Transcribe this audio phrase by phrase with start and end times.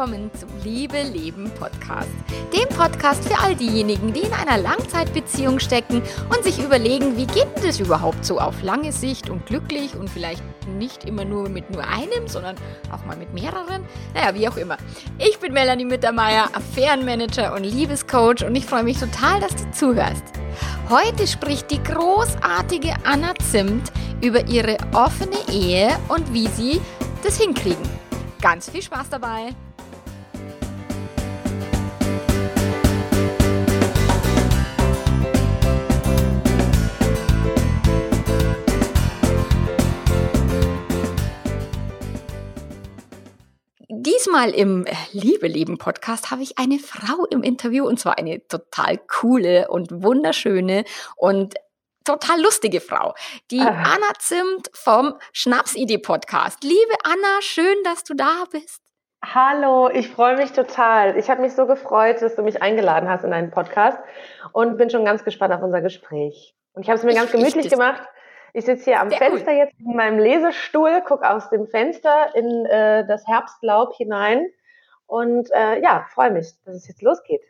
[0.00, 2.08] willkommen zum Liebe Leben Podcast.
[2.54, 6.00] Dem Podcast für all diejenigen, die in einer Langzeitbeziehung stecken
[6.34, 10.42] und sich überlegen, wie geht es überhaupt so auf lange Sicht und glücklich und vielleicht
[10.78, 12.56] nicht immer nur mit nur einem, sondern
[12.90, 13.84] auch mal mit mehreren.
[14.14, 14.78] Naja, wie auch immer.
[15.18, 20.24] Ich bin Melanie Mittermeier, Affärenmanager und Liebescoach und ich freue mich total, dass du zuhörst.
[20.88, 26.80] Heute spricht die großartige Anna Zimt über ihre offene Ehe und wie sie
[27.22, 27.86] das hinkriegen.
[28.40, 29.50] Ganz viel Spaß dabei!
[43.92, 48.98] Diesmal im Liebe Leben Podcast habe ich eine Frau im Interview und zwar eine total
[48.98, 50.84] coole und wunderschöne
[51.16, 51.56] und
[52.04, 53.14] total lustige Frau,
[53.50, 53.96] die Aha.
[53.96, 56.62] Anna Zimt vom Schnapsidee Podcast.
[56.62, 58.80] Liebe Anna, schön, dass du da bist.
[59.24, 61.18] Hallo, ich freue mich total.
[61.18, 63.98] Ich habe mich so gefreut, dass du mich eingeladen hast in deinen Podcast
[64.52, 66.54] und bin schon ganz gespannt auf unser Gespräch.
[66.74, 68.04] Und ich habe es mir ich, ganz gemütlich ich, gemacht.
[68.52, 69.58] Ich sitze hier am Fenster cool.
[69.58, 74.46] jetzt in meinem Lesestuhl, gucke aus dem Fenster in äh, das Herbstlaub hinein
[75.06, 77.42] und äh, ja, freue mich, dass es jetzt losgeht.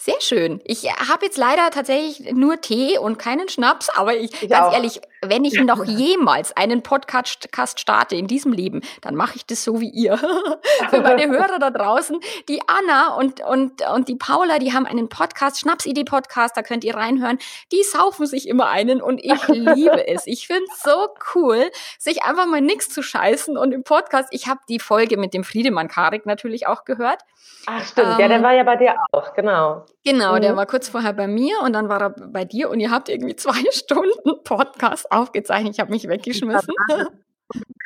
[0.00, 0.60] Sehr schön.
[0.64, 4.72] Ich habe jetzt leider tatsächlich nur Tee und keinen Schnaps, aber ich, ich ganz auch.
[4.72, 9.64] ehrlich, wenn ich noch jemals einen Podcast starte in diesem Leben, dann mache ich das
[9.64, 10.16] so wie ihr.
[10.90, 15.08] Für meine Hörer da draußen, die Anna und, und, und die Paula, die haben einen
[15.08, 17.38] Podcast, Schnapsidee-Podcast, da könnt ihr reinhören.
[17.72, 20.26] Die saufen sich immer einen und ich liebe es.
[20.26, 24.46] Ich finde es so cool, sich einfach mal nichts zu scheißen und im Podcast, ich
[24.46, 27.22] habe die Folge mit dem Friedemann Karik natürlich auch gehört.
[27.66, 29.84] Ach stimmt, ähm, ja, der ähm, war ja bei dir auch, genau.
[30.04, 30.40] Genau, mhm.
[30.40, 33.08] der war kurz vorher bei mir und dann war er bei dir und ihr habt
[33.08, 35.74] irgendwie zwei Stunden Podcast aufgezeichnet.
[35.74, 36.74] Ich habe mich weggeschmissen.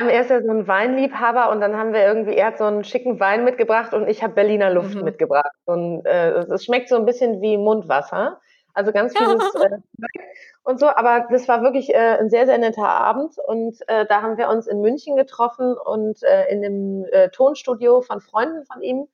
[0.00, 2.82] Er ist ja so ein Weinliebhaber und dann haben wir irgendwie, er hat so einen
[2.82, 5.04] schicken Wein mitgebracht und ich habe Berliner Luft mhm.
[5.04, 5.52] mitgebracht.
[5.66, 8.40] Und äh, es schmeckt so ein bisschen wie Mundwasser.
[8.74, 9.78] Also ganz vieles äh,
[10.64, 14.22] und so, aber das war wirklich äh, ein sehr, sehr netter Abend und äh, da
[14.22, 18.80] haben wir uns in München getroffen und äh, in dem äh, Tonstudio von Freunden von
[18.80, 19.08] ihm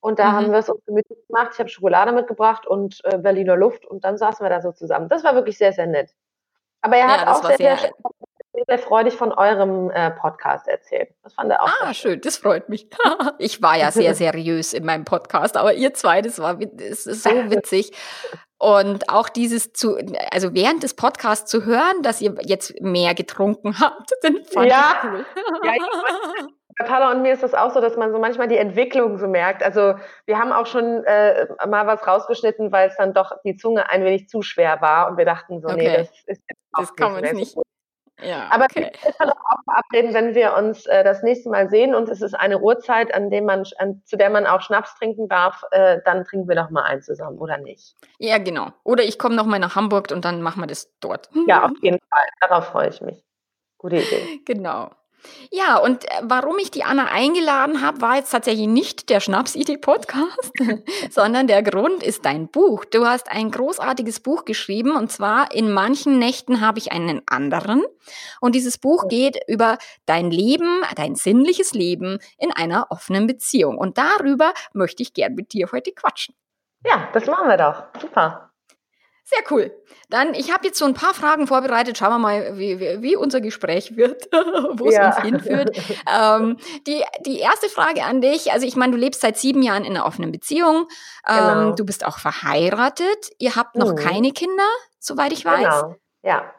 [0.00, 0.32] und da mhm.
[0.32, 1.50] haben wir es uns gemütlich gemacht.
[1.52, 5.08] Ich habe Schokolade mitgebracht und äh, Berliner Luft und dann saßen wir da so zusammen.
[5.08, 6.10] Das war wirklich sehr, sehr nett.
[6.82, 11.10] Aber er ja, hat auch sehr, sehr, sehr, sehr, freudig von eurem äh, Podcast erzählt.
[11.22, 11.70] Das fand er auch.
[11.80, 12.88] Ah, schön, das freut mich.
[13.38, 17.22] ich war ja sehr seriös in meinem Podcast, aber ihr zwei, das war das ist
[17.22, 17.92] so witzig.
[18.58, 19.96] Und auch dieses zu,
[20.30, 24.94] also während des Podcasts zu hören, dass ihr jetzt mehr getrunken habt, den fand ja.
[25.02, 25.26] ich cool.
[25.64, 25.82] ja, ich
[26.82, 29.28] bei Paula und mir ist das auch so, dass man so manchmal die Entwicklung so
[29.28, 29.62] merkt.
[29.62, 29.94] Also
[30.26, 34.04] wir haben auch schon äh, mal was rausgeschnitten, weil es dann doch die Zunge ein
[34.04, 35.76] wenig zu schwer war und wir dachten so, okay.
[35.76, 36.42] nee, das ist
[36.76, 37.56] das kann man nicht.
[38.20, 38.92] Ja, Aber okay.
[39.02, 42.34] wir können auch verabreden, wenn wir uns äh, das nächste Mal sehen und es ist
[42.34, 46.24] eine Uhrzeit, an dem man, an, zu der man auch Schnaps trinken darf, äh, dann
[46.24, 47.96] trinken wir doch mal einen zusammen, oder nicht?
[48.18, 48.68] Ja, genau.
[48.84, 51.30] Oder ich komme noch mal nach Hamburg und dann machen wir das dort.
[51.48, 52.26] Ja, auf jeden Fall.
[52.40, 53.24] Darauf freue ich mich.
[53.78, 54.40] Gute Idee.
[54.46, 54.90] Genau.
[55.50, 60.52] Ja, und äh, warum ich die Anna eingeladen habe, war jetzt tatsächlich nicht der Schnapsidee-Podcast,
[61.10, 62.84] sondern der Grund ist dein Buch.
[62.84, 67.82] Du hast ein großartiges Buch geschrieben und zwar In manchen Nächten habe ich einen anderen.
[68.40, 73.78] Und dieses Buch geht über dein Leben, dein sinnliches Leben in einer offenen Beziehung.
[73.78, 76.34] Und darüber möchte ich gern mit dir heute quatschen.
[76.84, 77.84] Ja, das machen wir doch.
[78.00, 78.51] Super.
[79.24, 79.72] Sehr cool.
[80.10, 81.96] Dann, ich habe jetzt so ein paar Fragen vorbereitet.
[81.96, 85.06] Schauen wir mal, wie, wie, wie unser Gespräch wird, wo es ja.
[85.06, 85.76] uns hinführt.
[86.12, 89.84] Ähm, die, die erste Frage an dich, also ich meine, du lebst seit sieben Jahren
[89.84, 90.88] in einer offenen Beziehung.
[91.26, 91.72] Ähm, genau.
[91.72, 93.30] Du bist auch verheiratet.
[93.38, 93.96] Ihr habt noch mhm.
[93.96, 94.68] keine Kinder,
[94.98, 95.82] soweit ich weiß.
[95.82, 96.52] Genau, ja.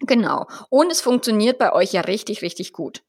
[0.00, 0.46] Genau.
[0.70, 3.02] Und es funktioniert bei euch ja richtig, richtig gut.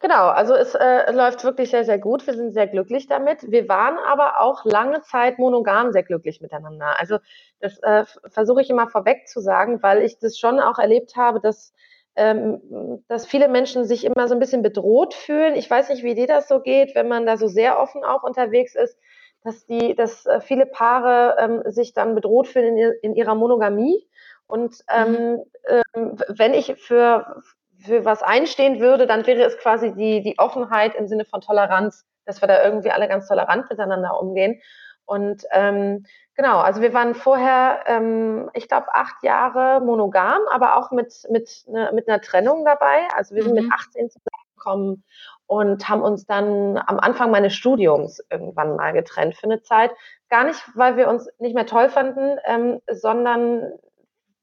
[0.00, 2.26] Genau, also es äh, läuft wirklich sehr, sehr gut.
[2.26, 3.50] Wir sind sehr glücklich damit.
[3.50, 6.98] Wir waren aber auch lange Zeit monogam sehr glücklich miteinander.
[6.98, 7.18] Also
[7.60, 11.40] das äh, versuche ich immer vorweg zu sagen, weil ich das schon auch erlebt habe,
[11.40, 11.74] dass,
[12.16, 15.54] ähm, dass viele Menschen sich immer so ein bisschen bedroht fühlen.
[15.54, 18.22] Ich weiß nicht, wie dir das so geht, wenn man da so sehr offen auch
[18.22, 18.98] unterwegs ist,
[19.44, 24.06] dass die, dass äh, viele Paare ähm, sich dann bedroht fühlen in, in ihrer Monogamie.
[24.46, 25.82] Und ähm, mhm.
[25.94, 27.42] ähm, wenn ich für
[27.86, 32.04] für was einstehen würde, dann wäre es quasi die, die Offenheit im Sinne von Toleranz,
[32.24, 34.60] dass wir da irgendwie alle ganz tolerant miteinander umgehen.
[35.06, 36.04] Und ähm,
[36.34, 41.64] genau, also wir waren vorher, ähm, ich glaube, acht Jahre monogam, aber auch mit, mit,
[41.68, 43.06] ne, mit einer Trennung dabei.
[43.14, 43.62] Also wir sind mhm.
[43.62, 45.04] mit 18 zusammengekommen
[45.46, 49.92] und haben uns dann am Anfang meines Studiums irgendwann mal getrennt für eine Zeit.
[50.28, 53.72] Gar nicht, weil wir uns nicht mehr toll fanden, ähm, sondern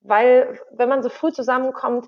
[0.02, 2.08] weil, wenn man so früh zusammenkommt,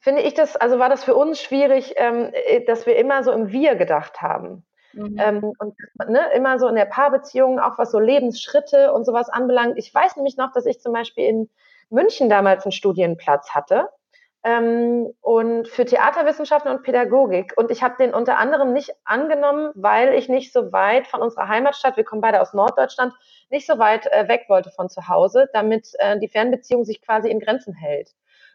[0.00, 3.32] finde ich das, also war das für uns schwierig, ähm, äh, dass wir immer so
[3.32, 4.64] im Wir gedacht haben.
[4.92, 5.16] Mhm.
[5.18, 5.74] Ähm, und
[6.08, 9.78] ne, immer so in der Paarbeziehung, auch was so Lebensschritte und sowas anbelangt.
[9.78, 11.50] Ich weiß nämlich noch, dass ich zum Beispiel in
[11.90, 13.88] München damals einen Studienplatz hatte
[14.44, 17.52] ähm, und für Theaterwissenschaften und Pädagogik.
[17.56, 21.48] Und ich habe den unter anderem nicht angenommen, weil ich nicht so weit von unserer
[21.48, 23.14] Heimatstadt, wir kommen beide aus Norddeutschland,
[23.50, 27.30] nicht so weit äh, weg wollte von zu Hause, damit äh, die Fernbeziehung sich quasi
[27.30, 28.10] in Grenzen hält.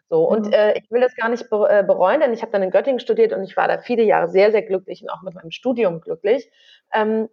[0.08, 0.52] So, und mhm.
[0.52, 3.32] äh, ich will das gar nicht äh, bereuen, denn ich habe dann in Göttingen studiert
[3.32, 6.50] und ich war da viele Jahre sehr, sehr glücklich und auch mit meinem Studium glücklich.
[6.92, 7.28] Ähm,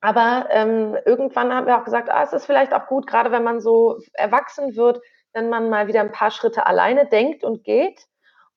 [0.00, 3.44] aber ähm, irgendwann haben wir auch gesagt, ah, es ist vielleicht auch gut, gerade wenn
[3.44, 5.00] man so erwachsen wird,
[5.32, 8.06] wenn man mal wieder ein paar Schritte alleine denkt und geht.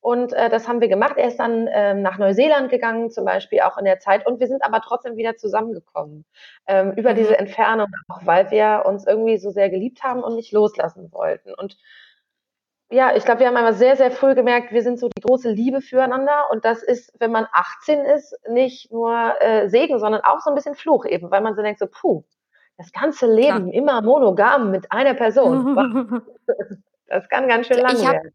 [0.00, 1.14] Und äh, das haben wir gemacht.
[1.16, 4.24] Er ist dann ähm, nach Neuseeland gegangen, zum Beispiel auch in der Zeit.
[4.26, 6.24] Und wir sind aber trotzdem wieder zusammengekommen
[6.68, 7.16] ähm, über mhm.
[7.16, 11.52] diese Entfernung, auch weil wir uns irgendwie so sehr geliebt haben und nicht loslassen wollten.
[11.54, 11.76] Und
[12.90, 15.50] ja, ich glaube, wir haben einmal sehr, sehr früh gemerkt, wir sind so die große
[15.50, 16.50] Liebe füreinander.
[16.50, 20.54] Und das ist, wenn man 18 ist, nicht nur äh, Segen, sondern auch so ein
[20.54, 22.22] bisschen Fluch eben, weil man so denkt, so, puh,
[22.78, 23.74] das ganze Leben Klar.
[23.74, 26.22] immer monogam mit einer Person.
[27.08, 28.32] das kann ganz schön lang werden.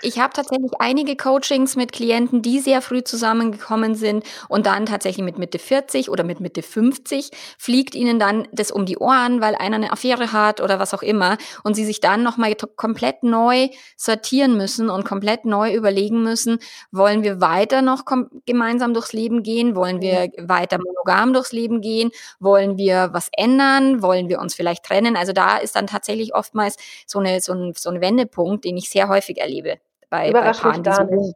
[0.00, 5.24] Ich habe tatsächlich einige Coachings mit Klienten, die sehr früh zusammengekommen sind und dann tatsächlich
[5.24, 9.56] mit Mitte 40 oder mit Mitte 50 fliegt ihnen dann das um die Ohren, weil
[9.56, 13.70] einer eine Affäre hat oder was auch immer und sie sich dann nochmal komplett neu
[13.96, 16.60] sortieren müssen und komplett neu überlegen müssen,
[16.92, 18.04] wollen wir weiter noch
[18.46, 24.00] gemeinsam durchs Leben gehen, wollen wir weiter monogam durchs Leben gehen, wollen wir was ändern,
[24.00, 25.16] wollen wir uns vielleicht trennen.
[25.16, 28.90] Also da ist dann tatsächlich oftmals so eine, so ein, so ein Wendepunkt, den ich
[28.90, 31.32] sehr häufig erlebe bei, bei Paaren, die so jung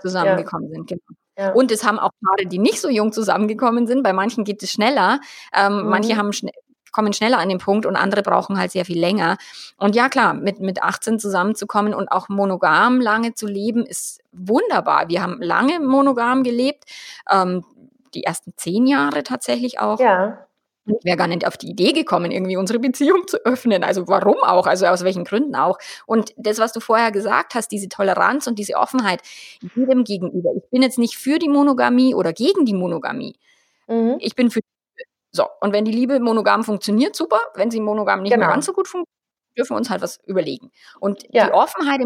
[0.00, 0.74] zusammengekommen ja.
[0.74, 0.88] sind.
[0.88, 1.02] Genau.
[1.38, 1.52] Ja.
[1.52, 4.02] Und es haben auch Paare, die nicht so jung zusammengekommen sind.
[4.02, 5.20] Bei manchen geht es schneller.
[5.56, 5.88] Ähm, mhm.
[5.88, 6.50] Manche haben schn
[6.92, 9.36] kommen schneller an den Punkt und andere brauchen halt sehr viel länger.
[9.76, 15.08] Und ja, klar, mit, mit 18 zusammenzukommen und auch monogam lange zu leben, ist wunderbar.
[15.08, 16.84] Wir haben lange monogam gelebt,
[17.30, 17.64] ähm,
[18.12, 20.00] die ersten zehn Jahre tatsächlich auch.
[20.00, 20.46] Ja.
[20.98, 23.84] Ich wäre gar nicht auf die Idee gekommen, irgendwie unsere Beziehung zu öffnen.
[23.84, 24.66] Also warum auch?
[24.66, 25.78] Also aus welchen Gründen auch?
[26.06, 29.22] Und das, was du vorher gesagt hast, diese Toleranz und diese Offenheit
[29.74, 30.50] jedem gegenüber.
[30.56, 33.36] Ich bin jetzt nicht für die Monogamie oder gegen die Monogamie.
[33.86, 34.16] Mhm.
[34.20, 34.60] Ich bin für
[35.32, 37.40] so, und wenn die Liebe monogam funktioniert, super.
[37.54, 38.46] Wenn sie monogam nicht genau.
[38.46, 40.72] mehr ganz so gut funktioniert, dürfen wir uns halt was überlegen.
[40.98, 41.46] Und ja.
[41.46, 42.00] die Offenheit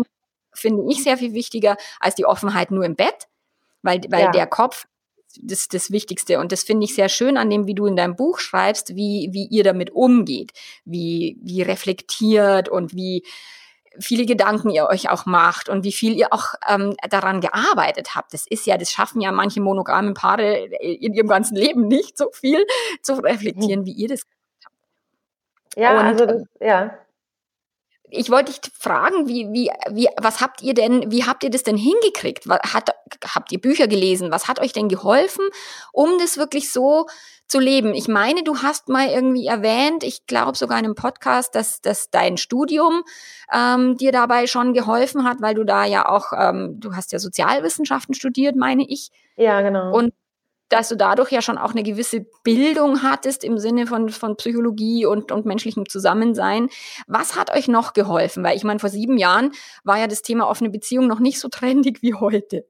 [0.53, 3.29] finde ich sehr viel wichtiger als die Offenheit nur im Bett,
[3.83, 4.31] weil, weil ja.
[4.31, 4.87] der Kopf
[5.43, 6.39] das, das Wichtigste.
[6.39, 9.29] Und das finde ich sehr schön an dem, wie du in deinem Buch schreibst, wie,
[9.33, 10.53] wie ihr damit umgeht,
[10.85, 13.25] wie, wie reflektiert und wie
[13.99, 18.35] viele Gedanken ihr euch auch macht und wie viel ihr auch ähm, daran gearbeitet habt.
[18.35, 22.31] Das ist ja, das schaffen ja manche monogamen Paare in ihrem ganzen Leben nicht so
[22.33, 22.67] viel
[23.03, 25.77] zu reflektieren, wie ihr das gemacht habt.
[25.77, 26.99] Ja, und, also das, ja
[28.17, 31.63] ich wollte dich fragen, wie, wie, wie, was habt ihr denn, wie habt ihr das
[31.63, 32.47] denn hingekriegt?
[32.49, 32.94] Hat,
[33.35, 34.31] habt ihr Bücher gelesen?
[34.31, 35.45] Was hat euch denn geholfen,
[35.93, 37.07] um das wirklich so
[37.47, 37.95] zu leben?
[37.95, 42.11] Ich meine, du hast mal irgendwie erwähnt, ich glaube sogar in einem Podcast, dass, dass
[42.11, 43.03] dein Studium
[43.53, 47.19] ähm, dir dabei schon geholfen hat, weil du da ja auch, ähm, du hast ja
[47.19, 49.11] Sozialwissenschaften studiert, meine ich.
[49.37, 49.97] Ja, genau.
[49.97, 50.13] Und
[50.69, 55.07] dass du dadurch ja schon auch eine gewisse Bildung hattest im Sinne von, von Psychologie
[55.07, 56.69] und, und menschlichem Zusammensein.
[57.07, 58.43] Was hat euch noch geholfen?
[58.43, 59.53] Weil ich meine, vor sieben Jahren
[59.85, 62.67] war ja das Thema offene Beziehung noch nicht so trendig wie heute.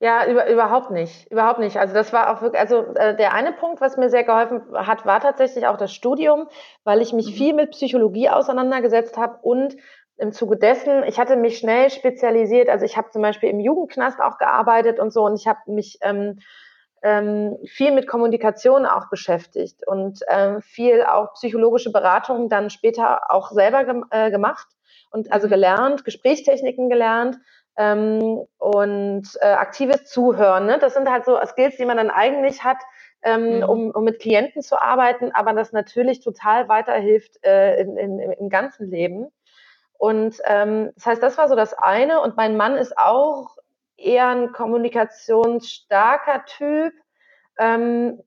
[0.00, 1.30] Ja, über, überhaupt nicht.
[1.30, 1.76] Überhaupt nicht.
[1.76, 5.06] Also das war auch wirklich, also äh, der eine Punkt, was mir sehr geholfen hat,
[5.06, 6.48] war tatsächlich auch das Studium,
[6.84, 7.34] weil ich mich mhm.
[7.34, 9.76] viel mit Psychologie auseinandergesetzt habe und
[10.18, 12.68] im Zuge dessen, ich hatte mich schnell spezialisiert.
[12.68, 15.98] Also ich habe zum Beispiel im Jugendknast auch gearbeitet und so und ich habe mich
[16.02, 16.38] ähm,
[17.02, 23.50] ähm, viel mit Kommunikation auch beschäftigt und ähm, viel auch psychologische Beratung dann später auch
[23.50, 24.68] selber gem äh, gemacht
[25.10, 25.50] und also mhm.
[25.50, 27.38] gelernt, Gesprächstechniken gelernt
[27.76, 30.66] ähm, und äh, aktives Zuhören.
[30.66, 30.78] Ne?
[30.78, 32.78] Das sind halt so Skills, die man dann eigentlich hat,
[33.22, 33.62] ähm, mhm.
[33.64, 38.48] um, um mit Klienten zu arbeiten, aber das natürlich total weiterhilft äh, in, in, im
[38.48, 39.28] ganzen Leben.
[39.98, 42.20] Und ähm, das heißt, das war so das eine.
[42.20, 43.56] Und mein Mann ist auch
[43.96, 46.92] eher ein kommunikationsstarker Typ
[47.58, 48.20] ähm,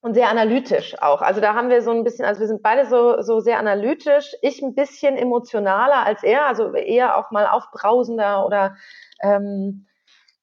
[0.00, 1.22] und sehr analytisch auch.
[1.22, 4.34] Also da haben wir so ein bisschen, also wir sind beide so, so sehr analytisch.
[4.42, 8.76] Ich ein bisschen emotionaler als er, also eher auch mal aufbrausender oder
[9.22, 9.86] ähm,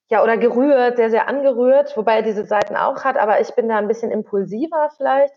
[0.10, 3.68] ja, oder gerührt, sehr, sehr angerührt, wobei er diese Seiten auch hat, aber ich bin
[3.68, 5.34] da ein bisschen impulsiver vielleicht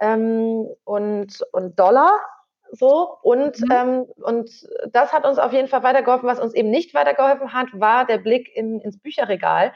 [0.00, 2.20] ähm, und, und doller
[2.72, 3.68] so und mhm.
[3.70, 4.50] ähm, und
[4.90, 6.28] das hat uns auf jeden Fall weitergeholfen.
[6.28, 9.72] Was uns eben nicht weitergeholfen hat, war der Blick in, ins Bücherregal,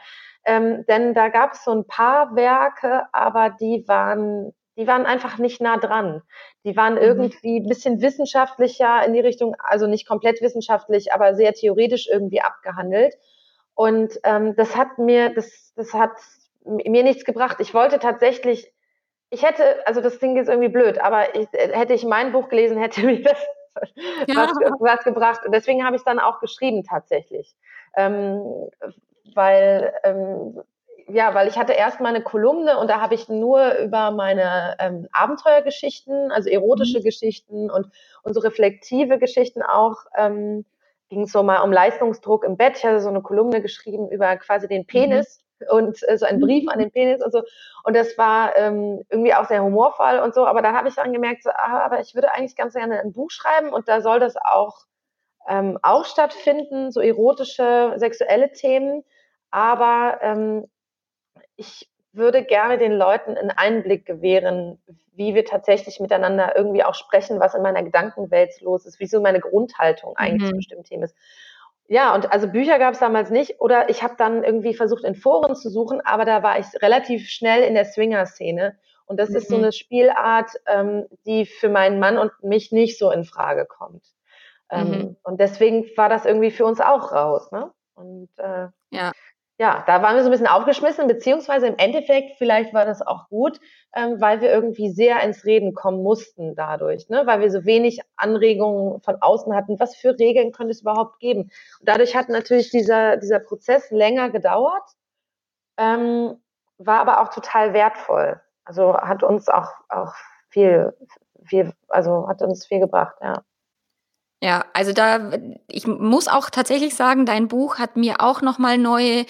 [0.47, 5.39] ähm, denn da gab es so ein paar Werke, aber die waren die waren einfach
[5.39, 6.21] nicht nah dran.
[6.63, 7.01] Die waren mhm.
[7.01, 12.41] irgendwie ein bisschen wissenschaftlicher in die Richtung, also nicht komplett wissenschaftlich, aber sehr theoretisch irgendwie
[12.41, 13.15] abgehandelt.
[13.73, 16.11] Und ähm, das hat mir, das, das hat
[16.63, 17.57] mir nichts gebracht.
[17.59, 18.71] Ich wollte tatsächlich
[19.29, 22.77] ich hätte, also das Ding ist irgendwie blöd, aber ich, hätte ich mein Buch gelesen,
[22.77, 23.45] hätte mir das
[24.27, 24.35] ja.
[24.35, 25.41] was, was, gebracht.
[25.45, 27.55] Und deswegen habe ich es dann auch geschrieben tatsächlich.
[27.95, 28.69] Ähm,
[29.35, 30.61] weil, ähm,
[31.07, 34.75] ja, weil ich hatte erst mal eine Kolumne und da habe ich nur über meine
[34.79, 37.03] ähm, Abenteuergeschichten, also erotische mhm.
[37.03, 37.87] Geschichten und,
[38.23, 40.65] und so reflektive Geschichten auch, ähm,
[41.09, 42.77] ging es so mal um Leistungsdruck im Bett.
[42.77, 44.87] Ich hatte so eine Kolumne geschrieben über quasi den mhm.
[44.87, 45.39] Penis.
[45.39, 47.43] Mhm und äh, so ein Brief an den Penis und so.
[47.83, 50.45] Und das war ähm, irgendwie auch sehr humorvoll und so.
[50.45, 53.13] Aber da habe ich dann gemerkt, so, ah, aber ich würde eigentlich ganz gerne ein
[53.13, 54.85] Buch schreiben und da soll das auch,
[55.47, 59.03] ähm, auch stattfinden, so erotische, sexuelle Themen.
[59.51, 60.67] Aber ähm,
[61.55, 64.79] ich würde gerne den Leuten einen Einblick gewähren,
[65.13, 69.21] wie wir tatsächlich miteinander irgendwie auch sprechen, was in meiner Gedankenwelt los ist, wie so
[69.21, 70.47] meine Grundhaltung eigentlich mhm.
[70.47, 71.15] zu bestimmten Themen ist.
[71.87, 73.61] Ja, und also Bücher gab es damals nicht.
[73.61, 77.29] Oder ich habe dann irgendwie versucht, in Foren zu suchen, aber da war ich relativ
[77.29, 78.77] schnell in der Swinger-Szene.
[79.05, 79.35] Und das mhm.
[79.37, 79.63] ist so mhm.
[79.63, 84.03] eine Spielart, ähm, die für meinen Mann und mich nicht so in Frage kommt.
[84.69, 85.17] Ähm, mhm.
[85.23, 87.51] Und deswegen war das irgendwie für uns auch raus.
[87.53, 87.71] Ne?
[87.95, 89.13] Und äh, ja
[89.59, 93.27] ja, da waren wir so ein bisschen aufgeschmissen, beziehungsweise im Endeffekt, vielleicht war das auch
[93.29, 93.59] gut,
[93.95, 97.25] ähm, weil wir irgendwie sehr ins Reden kommen mussten dadurch, ne?
[97.25, 101.49] weil wir so wenig Anregungen von außen hatten, was für Regeln könnte es überhaupt geben.
[101.79, 104.83] Und dadurch hat natürlich dieser, dieser Prozess länger gedauert,
[105.77, 106.39] ähm,
[106.77, 108.39] war aber auch total wertvoll.
[108.63, 110.13] Also hat uns auch, auch
[110.49, 110.93] viel,
[111.45, 113.41] viel, also hat uns viel gebracht, ja.
[114.41, 115.31] Ja, also da,
[115.67, 119.25] ich muss auch tatsächlich sagen, dein Buch hat mir auch nochmal neue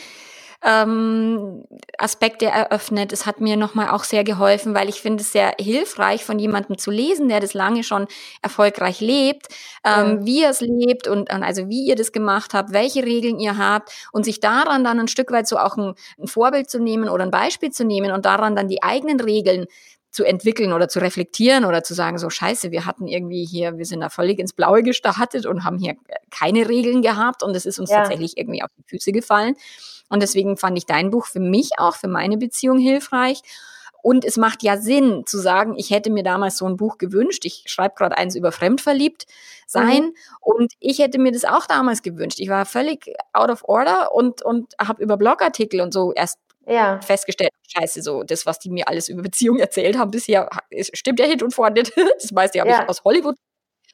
[0.63, 1.63] ähm,
[1.97, 3.13] Aspekte eröffnet.
[3.13, 6.77] Es hat mir nochmal auch sehr geholfen, weil ich finde es sehr hilfreich, von jemandem
[6.77, 8.07] zu lesen, der das lange schon
[8.41, 9.47] erfolgreich lebt,
[9.85, 10.25] ähm, ja.
[10.25, 13.57] wie er es lebt und, und also wie ihr das gemacht habt, welche Regeln ihr
[13.57, 17.07] habt und sich daran dann ein Stück weit so auch ein, ein Vorbild zu nehmen
[17.07, 19.67] oder ein Beispiel zu nehmen und daran dann die eigenen Regeln
[20.11, 23.85] zu entwickeln oder zu reflektieren oder zu sagen, so scheiße, wir hatten irgendwie hier, wir
[23.85, 25.95] sind da völlig ins Blaue gestartet und haben hier
[26.31, 27.97] keine Regeln gehabt und es ist uns ja.
[27.97, 29.55] tatsächlich irgendwie auf die Füße gefallen.
[30.09, 33.41] Und deswegen fand ich dein Buch für mich auch, für meine Beziehung hilfreich.
[34.01, 37.43] Und es macht ja Sinn zu sagen, ich hätte mir damals so ein Buch gewünscht.
[37.43, 39.25] Ich schreibe gerade eins über fremdverliebt
[39.65, 40.13] sein mhm.
[40.39, 42.39] und ich hätte mir das auch damals gewünscht.
[42.39, 46.99] Ich war völlig out of order und und habe über Blogartikel und so erst ja.
[47.01, 50.49] festgestellt, scheiße, so das, was die mir alles über Beziehungen erzählt haben bisher,
[50.93, 51.91] stimmt ja hin und vor nicht.
[52.21, 52.83] Das meiste habe ja.
[52.83, 53.35] ich aus Hollywood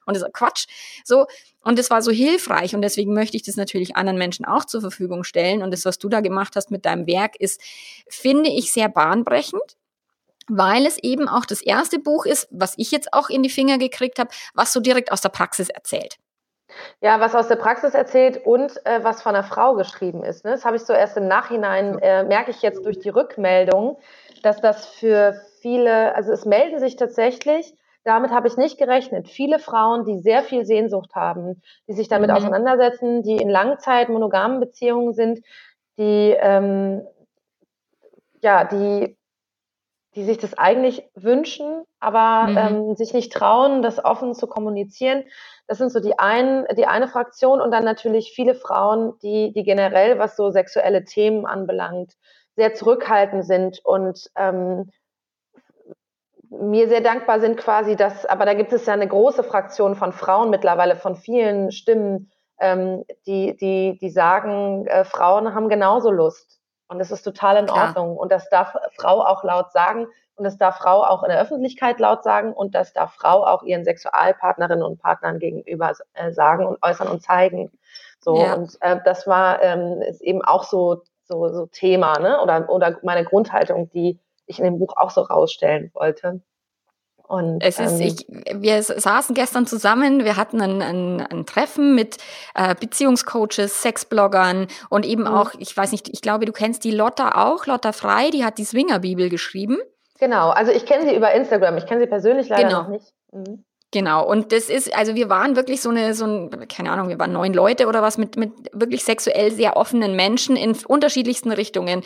[0.06, 0.66] und das ist Quatsch.
[1.04, 1.28] So,
[1.62, 4.82] und das war so hilfreich und deswegen möchte ich das natürlich anderen Menschen auch zur
[4.82, 5.62] Verfügung stellen.
[5.62, 7.62] Und das, was du da gemacht hast mit deinem Werk, ist,
[8.08, 9.78] finde ich, sehr bahnbrechend.
[10.50, 13.78] Weil es eben auch das erste Buch ist, was ich jetzt auch in die Finger
[13.78, 16.18] gekriegt habe, was so direkt aus der Praxis erzählt.
[17.02, 20.46] Ja, was aus der Praxis erzählt und äh, was von einer Frau geschrieben ist.
[20.46, 20.52] Ne?
[20.52, 23.98] Das habe ich so erst im Nachhinein, äh, merke ich jetzt durch die Rückmeldung,
[24.42, 29.60] dass das für viele, also es melden sich tatsächlich, damit habe ich nicht gerechnet, viele
[29.60, 32.36] Frauen, die sehr viel Sehnsucht haben, die sich damit mhm.
[32.36, 35.40] auseinandersetzen, die in Langzeit monogamen Beziehungen sind,
[35.98, 37.08] die, ähm,
[38.42, 39.16] ja, die
[40.16, 42.58] die sich das eigentlich wünschen, aber mhm.
[42.58, 45.24] ähm, sich nicht trauen, das offen zu kommunizieren.
[45.68, 49.64] Das sind so die, ein, die eine Fraktion und dann natürlich viele Frauen, die, die
[49.64, 52.14] generell, was so sexuelle Themen anbelangt,
[52.56, 54.92] sehr zurückhaltend sind und ähm,
[56.50, 60.14] mir sehr dankbar sind quasi, dass, aber da gibt es ja eine große Fraktion von
[60.14, 66.63] Frauen mittlerweile, von vielen Stimmen, ähm, die, die, die sagen, äh, Frauen haben genauso Lust
[66.94, 67.88] und das ist total in Klar.
[67.88, 68.18] Ordnung.
[68.18, 70.08] Und das darf Frau auch laut sagen.
[70.36, 72.54] Und das darf Frau auch in der Öffentlichkeit laut sagen.
[72.54, 77.22] Und das darf Frau auch ihren Sexualpartnerinnen und Partnern gegenüber äh, sagen und äußern und
[77.22, 77.72] zeigen.
[78.20, 78.54] So, ja.
[78.54, 82.42] und äh, das war ähm, ist eben auch so, so, so Thema, ne?
[82.42, 86.42] Oder, oder meine Grundhaltung, die ich in dem Buch auch so rausstellen wollte.
[87.26, 91.96] Und, es ist, ähm, ich, wir saßen gestern zusammen, wir hatten ein, ein, ein Treffen
[91.96, 92.18] mit
[92.54, 95.30] äh, Beziehungscoaches, Sexbloggern und eben mhm.
[95.30, 98.58] auch, ich weiß nicht, ich glaube, du kennst die Lotta auch, Lotta Frei, die hat
[98.58, 99.78] die Swinger-Bibel geschrieben.
[100.20, 102.82] Genau, also ich kenne sie über Instagram, ich kenne sie persönlich leider genau.
[102.84, 103.14] noch nicht.
[103.32, 103.64] Mhm.
[103.94, 107.20] Genau, und das ist, also wir waren wirklich so eine, so ein, keine Ahnung, wir
[107.20, 112.02] waren neun Leute oder was mit, mit wirklich sexuell sehr offenen Menschen in unterschiedlichsten Richtungen.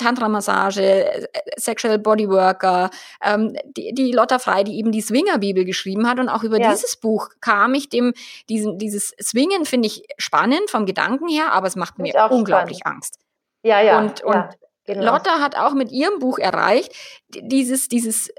[0.00, 2.90] Tantra-Massage, Sexual Bodyworker,
[3.22, 6.18] ähm, die, die Lotta Frei, die eben die Swinger-Bibel geschrieben hat.
[6.18, 6.72] Und auch über ja.
[6.72, 8.14] dieses Buch kam ich dem,
[8.48, 12.96] diesen, dieses Swingen finde ich spannend vom Gedanken her, aber es macht mir unglaublich spannend.
[12.96, 13.20] Angst.
[13.62, 14.00] Ja, ja.
[14.00, 14.50] Und, und ja.
[14.86, 15.12] Genau.
[15.12, 16.92] Lotta hat auch mit ihrem Buch erreicht,
[17.28, 18.34] dieses, dieses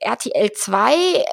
[0.00, 1.24] RTL 2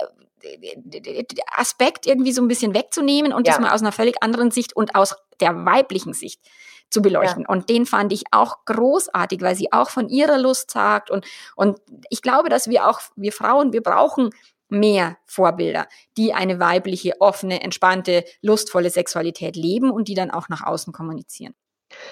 [1.55, 3.53] Aspekt irgendwie so ein bisschen wegzunehmen und ja.
[3.53, 6.41] das mal aus einer völlig anderen Sicht und aus der weiblichen Sicht
[6.89, 7.43] zu beleuchten.
[7.43, 7.49] Ja.
[7.49, 11.09] Und den fand ich auch großartig, weil sie auch von ihrer Lust sagt.
[11.09, 14.29] Und, und ich glaube, dass wir auch, wir Frauen, wir brauchen
[14.69, 20.63] mehr Vorbilder, die eine weibliche, offene, entspannte, lustvolle Sexualität leben und die dann auch nach
[20.63, 21.53] außen kommunizieren.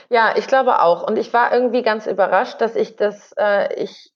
[0.10, 1.08] Ja, ich glaube auch.
[1.08, 4.12] Und ich war irgendwie ganz überrascht, dass ich das, äh, ich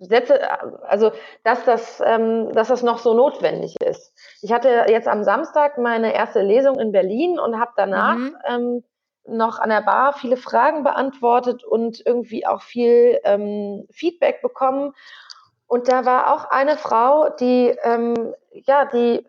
[0.00, 0.40] setze,
[0.88, 1.12] also
[1.44, 4.12] dass das, ähm, dass das noch so notwendig ist.
[4.42, 8.36] Ich hatte jetzt am Samstag meine erste Lesung in Berlin und habe danach mhm.
[8.46, 8.84] ähm,
[9.26, 14.94] noch an der Bar viele Fragen beantwortet und irgendwie auch viel ähm, Feedback bekommen.
[15.66, 19.24] Und da war auch eine Frau, die, ähm, ja, die,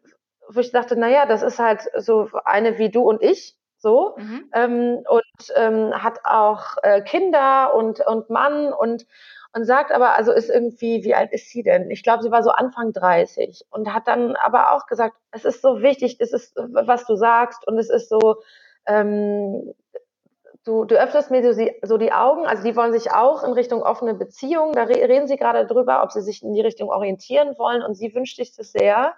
[0.50, 4.50] wo ich dachte, naja, das ist halt so eine wie du und ich, so, mhm.
[4.54, 9.06] ähm, und ähm, hat auch äh, Kinder und, und Mann und,
[9.54, 11.92] und sagt aber, also ist irgendwie, wie alt ist sie denn?
[11.92, 15.62] Ich glaube, sie war so Anfang 30 und hat dann aber auch gesagt, es ist
[15.62, 18.38] so wichtig, es ist, was du sagst und es ist so,
[18.86, 19.74] ähm,
[20.64, 23.82] du, du öffnest mir so, so die Augen, also die wollen sich auch in Richtung
[23.84, 27.84] offene Beziehung, da reden sie gerade drüber, ob sie sich in die Richtung orientieren wollen
[27.84, 29.14] und sie wünscht sich das sehr.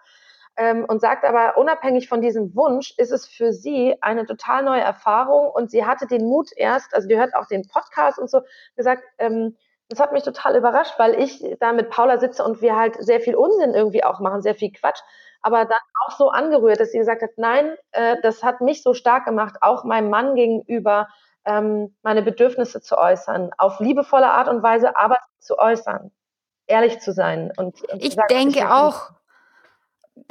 [0.56, 4.82] Ähm, und sagt aber, unabhängig von diesem Wunsch ist es für sie eine total neue
[4.82, 8.42] Erfahrung und sie hatte den Mut erst, also die hört auch den Podcast und so,
[8.76, 9.58] gesagt, ähm,
[9.94, 13.22] das hat mich total überrascht, weil ich da mit Paula sitze und wir halt sehr
[13.22, 15.02] viel Unsinn irgendwie auch machen, sehr viel Quatsch
[15.44, 18.94] aber dann auch so angerührt, dass sie gesagt hat, nein, äh, das hat mich so
[18.94, 21.10] stark gemacht, auch meinem Mann gegenüber,
[21.46, 26.12] ähm, meine Bedürfnisse zu äußern, auf liebevolle Art und Weise, aber zu äußern,
[26.66, 27.52] ehrlich zu sein.
[27.58, 29.12] Und, und ich sagen, denke ich auch,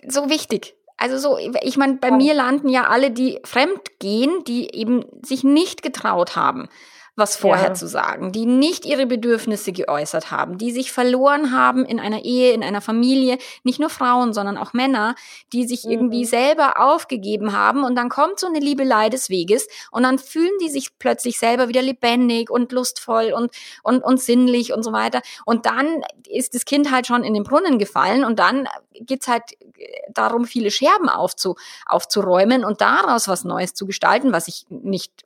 [0.06, 0.76] so wichtig.
[0.96, 2.16] Also so, ich meine, bei ja.
[2.16, 6.68] mir landen ja alle, die fremd gehen, die eben sich nicht getraut haben,
[7.14, 7.74] was vorher ja.
[7.74, 12.52] zu sagen, die nicht ihre Bedürfnisse geäußert haben, die sich verloren haben in einer Ehe,
[12.52, 15.14] in einer Familie, nicht nur Frauen, sondern auch Männer,
[15.52, 15.92] die sich mhm.
[15.92, 20.52] irgendwie selber aufgegeben haben und dann kommt so eine Liebelei des Weges und dann fühlen
[20.62, 23.50] die sich plötzlich selber wieder lebendig und lustvoll und,
[23.82, 27.42] und, und sinnlich und so weiter und dann ist das Kind halt schon in den
[27.42, 29.42] Brunnen gefallen und dann geht's halt
[30.08, 35.24] darum, viele Scherben aufzu, aufzuräumen und daraus was Neues zu gestalten, was ich nicht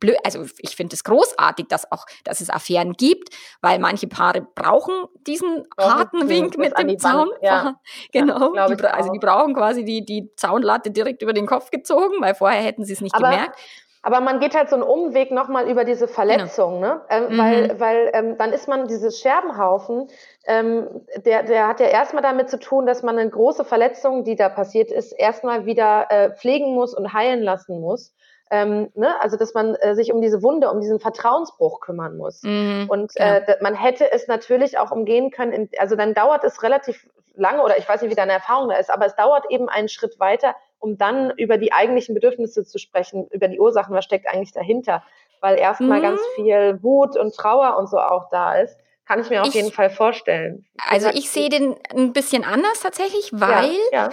[0.00, 4.42] blöd, also ich finde es großartig, dass auch, dass es Affären gibt, weil manche Paare
[4.42, 4.94] brauchen
[5.26, 7.30] diesen harten Wink mit dem Zaun.
[7.42, 7.74] Ja.
[8.12, 8.54] Genau.
[8.54, 12.34] Ja, die, also die brauchen quasi die, die Zaunlatte direkt über den Kopf gezogen, weil
[12.34, 13.58] vorher hätten sie es nicht aber, gemerkt.
[14.06, 16.94] Aber man geht halt so einen Umweg nochmal über diese Verletzung, genau.
[16.94, 17.00] ne?
[17.10, 17.38] Ähm, mhm.
[17.38, 20.06] Weil, weil ähm, dann ist man dieses Scherbenhaufen,
[20.46, 20.86] ähm,
[21.24, 24.48] der, der hat ja erstmal damit zu tun, dass man eine große Verletzung, die da
[24.48, 28.14] passiert ist, erstmal wieder äh, pflegen muss und heilen lassen muss.
[28.50, 29.20] Ähm, ne?
[29.20, 32.42] Also dass man äh, sich um diese Wunde, um diesen Vertrauensbruch kümmern muss.
[32.42, 35.52] Mhm, und äh, man hätte es natürlich auch umgehen können.
[35.52, 38.76] In, also dann dauert es relativ lange oder ich weiß nicht, wie deine Erfahrung da
[38.76, 42.78] ist, aber es dauert eben einen Schritt weiter, um dann über die eigentlichen Bedürfnisse zu
[42.78, 45.02] sprechen, über die Ursachen, was steckt eigentlich dahinter,
[45.40, 46.02] weil erstmal mhm.
[46.02, 48.78] ganz viel Wut und Trauer und so auch da ist.
[49.06, 50.66] Kann ich mir auf ich, jeden Fall vorstellen.
[50.90, 54.10] Also ich sehe den ein bisschen anders tatsächlich, weil ja, ja.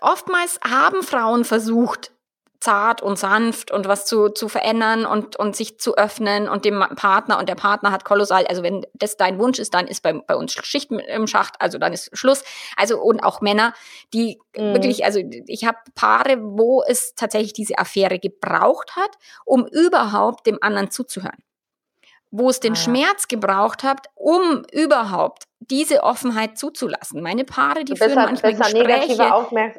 [0.00, 2.12] oftmals haben Frauen versucht,
[2.60, 6.84] zart und sanft und was zu, zu verändern und, und sich zu öffnen und dem
[6.94, 10.12] Partner und der Partner hat kolossal, also wenn das dein Wunsch ist, dann ist bei,
[10.12, 12.44] bei uns Schicht im Schacht, also dann ist Schluss.
[12.76, 13.72] Also und auch Männer,
[14.12, 14.74] die mhm.
[14.74, 19.10] wirklich, also ich habe Paare, wo es tatsächlich diese Affäre gebraucht hat,
[19.46, 21.42] um überhaupt dem anderen zuzuhören.
[22.30, 22.82] Wo es den ah, ja.
[22.82, 27.22] Schmerz gebraucht hat, um überhaupt diese Offenheit zuzulassen.
[27.22, 29.14] Meine Paare, die führen manchmal Gespräche.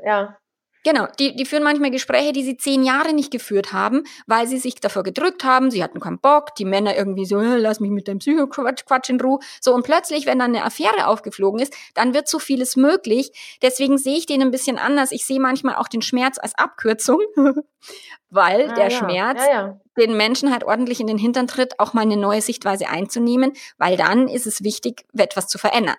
[0.04, 0.38] Ja
[0.84, 4.58] Genau, die, die führen manchmal Gespräche, die sie zehn Jahre nicht geführt haben, weil sie
[4.58, 8.08] sich davor gedrückt haben, sie hatten keinen Bock, die Männer irgendwie so, lass mich mit
[8.08, 9.40] deinem Psycho-Quatsch in Ruhe.
[9.60, 13.32] So, und plötzlich, wenn dann eine Affäre aufgeflogen ist, dann wird so vieles möglich.
[13.62, 15.12] Deswegen sehe ich den ein bisschen anders.
[15.12, 17.20] Ich sehe manchmal auch den Schmerz als Abkürzung,
[18.32, 18.98] weil ah, der ja.
[18.98, 19.80] Schmerz ja, ja.
[19.98, 23.98] den Menschen halt ordentlich in den Hintern tritt, auch mal eine neue Sichtweise einzunehmen, weil
[23.98, 25.98] dann ist es wichtig, etwas zu verändern.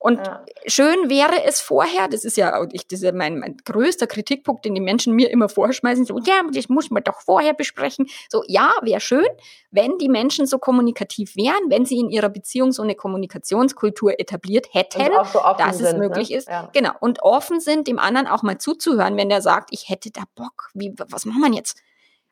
[0.00, 0.44] Und ja.
[0.66, 4.64] schön wäre es vorher, das ist ja ich, das ist ja mein, mein größter Kritikpunkt,
[4.64, 8.06] den die Menschen mir immer vorschmeißen, so, ja, das muss man doch vorher besprechen.
[8.28, 9.26] So, ja, wäre schön,
[9.72, 14.68] wenn die Menschen so kommunikativ wären, wenn sie in ihrer Beziehung so eine Kommunikationskultur etabliert
[14.72, 16.08] hätten, so dass es sind, ne?
[16.08, 16.36] möglich ne?
[16.36, 16.48] ist.
[16.48, 16.70] Ja.
[16.72, 16.92] Genau.
[17.00, 20.70] Und offen sind, dem anderen auch mal zuzuhören, wenn der sagt, ich hätte da Bock,
[20.74, 21.76] wie, was machen wir jetzt?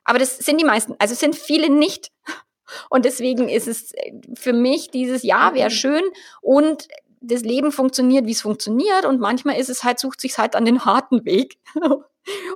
[0.05, 2.11] Aber das sind die meisten, also sind viele nicht.
[2.89, 3.93] Und deswegen ist es
[4.33, 6.03] für mich dieses Ja wäre schön
[6.41, 6.89] und
[7.21, 10.65] das Leben funktioniert, wie es funktioniert und manchmal ist es halt, sucht sich halt an
[10.65, 11.59] den harten Weg,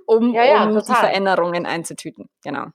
[0.05, 2.29] um, ja, ja, um die Veränderungen einzutüten.
[2.43, 2.67] Genau.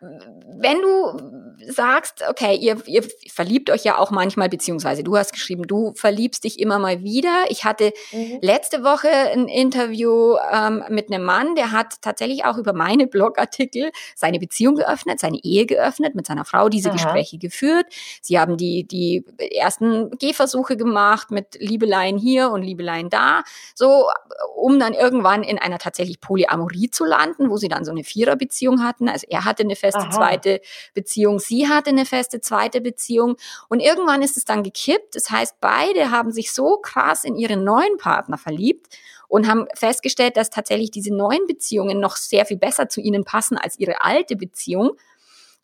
[0.00, 5.66] Wenn du sagst, okay, ihr, ihr verliebt euch ja auch manchmal, beziehungsweise du hast geschrieben,
[5.66, 7.44] du verliebst dich immer mal wieder.
[7.48, 8.38] Ich hatte mhm.
[8.42, 13.90] letzte Woche ein Interview ähm, mit einem Mann, der hat tatsächlich auch über meine Blogartikel
[14.14, 16.96] seine Beziehung geöffnet, seine Ehe geöffnet, mit seiner Frau diese Aha.
[16.96, 17.86] Gespräche geführt.
[18.20, 23.42] Sie haben die, die ersten Gehversuche gemacht mit Liebeleien hier und Liebeleien da,
[23.74, 24.08] so
[24.54, 28.82] um dann irgendwann in einer tatsächlich Polyamorie zu landen, wo sie dann so eine Viererbeziehung
[28.82, 29.08] hatten.
[29.08, 30.10] Also er hatte eine feste Aha.
[30.10, 30.60] zweite
[30.94, 33.36] Beziehung, sie hatte eine feste zweite Beziehung
[33.68, 35.14] und irgendwann ist es dann gekippt.
[35.14, 38.86] Das heißt, beide haben sich so krass in ihren neuen Partner verliebt
[39.28, 43.56] und haben festgestellt, dass tatsächlich diese neuen Beziehungen noch sehr viel besser zu ihnen passen
[43.58, 44.92] als ihre alte Beziehung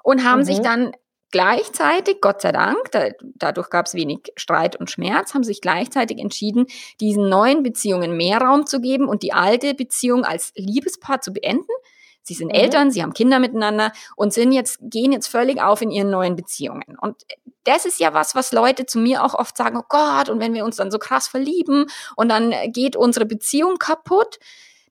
[0.02, 0.44] und haben mhm.
[0.44, 0.92] sich dann
[1.32, 6.18] gleichzeitig, Gott sei Dank, da, dadurch gab es wenig Streit und Schmerz, haben sich gleichzeitig
[6.18, 6.66] entschieden,
[7.00, 11.72] diesen neuen Beziehungen mehr Raum zu geben und die alte Beziehung als Liebespaar zu beenden.
[12.22, 12.54] Sie sind mhm.
[12.54, 16.36] Eltern, sie haben Kinder miteinander und sind jetzt, gehen jetzt völlig auf in ihren neuen
[16.36, 16.96] Beziehungen.
[17.00, 17.22] Und
[17.64, 20.54] das ist ja was, was Leute zu mir auch oft sagen, oh Gott, und wenn
[20.54, 24.38] wir uns dann so krass verlieben und dann geht unsere Beziehung kaputt.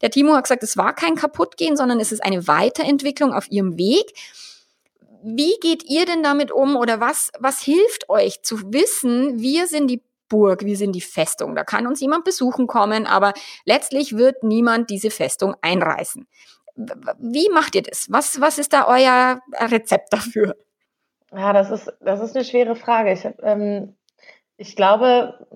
[0.01, 3.77] Der Timo hat gesagt, es war kein Kaputtgehen, sondern es ist eine Weiterentwicklung auf ihrem
[3.77, 4.13] Weg.
[5.23, 9.87] Wie geht ihr denn damit um oder was, was hilft euch zu wissen, wir sind
[9.87, 11.55] die Burg, wir sind die Festung.
[11.55, 13.33] Da kann uns jemand besuchen kommen, aber
[13.65, 16.25] letztlich wird niemand diese Festung einreißen.
[16.75, 18.07] Wie macht ihr das?
[18.09, 20.55] Was, was ist da euer Rezept dafür?
[21.31, 23.13] Ja, das ist, das ist eine schwere Frage.
[23.13, 23.95] Ich, ähm,
[24.57, 25.47] ich glaube,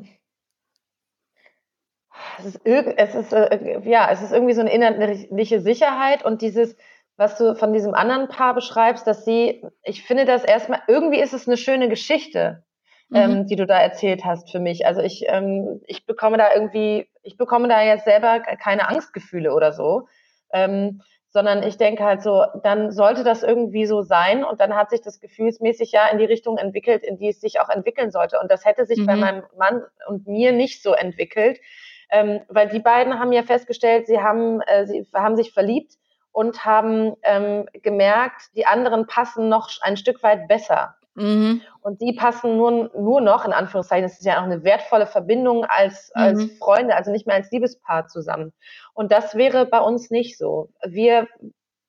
[2.39, 6.75] es ist, es, ist, äh, ja, es ist irgendwie so eine innerliche Sicherheit und dieses,
[7.17, 11.33] was du von diesem anderen Paar beschreibst, dass sie, ich finde das erstmal, irgendwie ist
[11.33, 12.63] es eine schöne Geschichte,
[13.09, 13.17] mhm.
[13.17, 14.85] ähm, die du da erzählt hast für mich.
[14.85, 19.71] Also ich, ähm, ich bekomme da irgendwie, ich bekomme da jetzt selber keine Angstgefühle oder
[19.71, 20.07] so.
[20.51, 21.01] Ähm,
[21.35, 25.01] sondern ich denke halt so, dann sollte das irgendwie so sein und dann hat sich
[25.01, 28.39] das gefühlsmäßig ja in die Richtung entwickelt, in die es sich auch entwickeln sollte.
[28.39, 29.05] Und das hätte sich mhm.
[29.05, 31.59] bei meinem Mann und mir nicht so entwickelt,
[32.09, 35.95] ähm, weil die beiden haben ja festgestellt, sie haben, äh, sie haben sich verliebt
[36.31, 40.95] und haben ähm, gemerkt, die anderen passen noch ein Stück weit besser.
[41.15, 41.61] Mhm.
[41.81, 45.65] Und die passen nur, nur noch, in Anführungszeichen, es ist ja auch eine wertvolle Verbindung
[45.65, 46.21] als, mhm.
[46.21, 48.53] als Freunde, also nicht mehr als Liebespaar zusammen.
[48.93, 50.69] Und das wäre bei uns nicht so.
[50.85, 51.27] Wir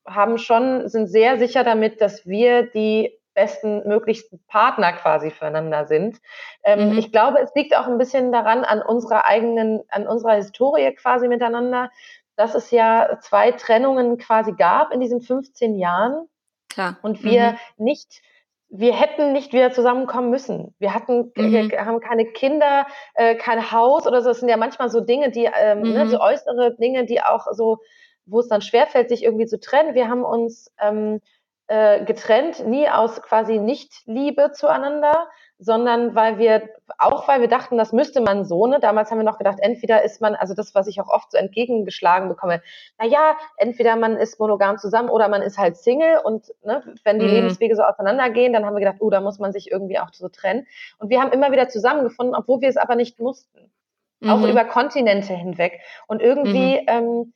[0.06, 6.18] haben schon, sind sehr sicher damit, dass wir die besten möglichsten Partner quasi füreinander sind.
[6.64, 6.98] Ähm, mhm.
[6.98, 11.28] Ich glaube, es liegt auch ein bisschen daran, an unserer eigenen, an unserer Historie quasi
[11.28, 11.90] miteinander,
[12.36, 16.28] dass es ja zwei Trennungen quasi gab in diesen 15 Jahren.
[16.68, 16.96] Klar.
[17.02, 17.84] Und wir mhm.
[17.84, 18.22] nicht
[18.68, 20.74] wir hätten nicht wieder zusammenkommen müssen.
[20.78, 21.70] Wir hatten, mhm.
[21.70, 24.30] wir haben keine Kinder, äh, kein Haus oder so.
[24.30, 25.94] Das sind ja manchmal so Dinge, die, ähm, ne, mhm.
[25.94, 27.78] ne, so äußere Dinge, die auch so,
[28.26, 29.94] wo es dann schwerfällt, sich irgendwie zu trennen.
[29.94, 31.20] Wir haben uns ähm,
[31.68, 37.92] äh, getrennt, nie aus quasi Nicht-Liebe zueinander, sondern weil wir, auch weil wir dachten, das
[37.92, 38.78] müsste man so, ne?
[38.78, 41.38] Damals haben wir noch gedacht, entweder ist man, also das, was ich auch oft so
[41.38, 42.62] entgegengeschlagen bekomme,
[42.98, 47.18] na ja, entweder man ist monogam zusammen oder man ist halt Single und ne, wenn
[47.18, 47.32] die mhm.
[47.32, 50.28] Lebenswege so auseinandergehen, dann haben wir gedacht, oh, da muss man sich irgendwie auch so
[50.28, 50.66] trennen.
[50.98, 53.72] Und wir haben immer wieder zusammengefunden, obwohl wir es aber nicht mussten.
[54.20, 54.30] Mhm.
[54.30, 55.80] Auch über Kontinente hinweg.
[56.06, 56.86] Und irgendwie mhm.
[56.86, 57.32] ähm,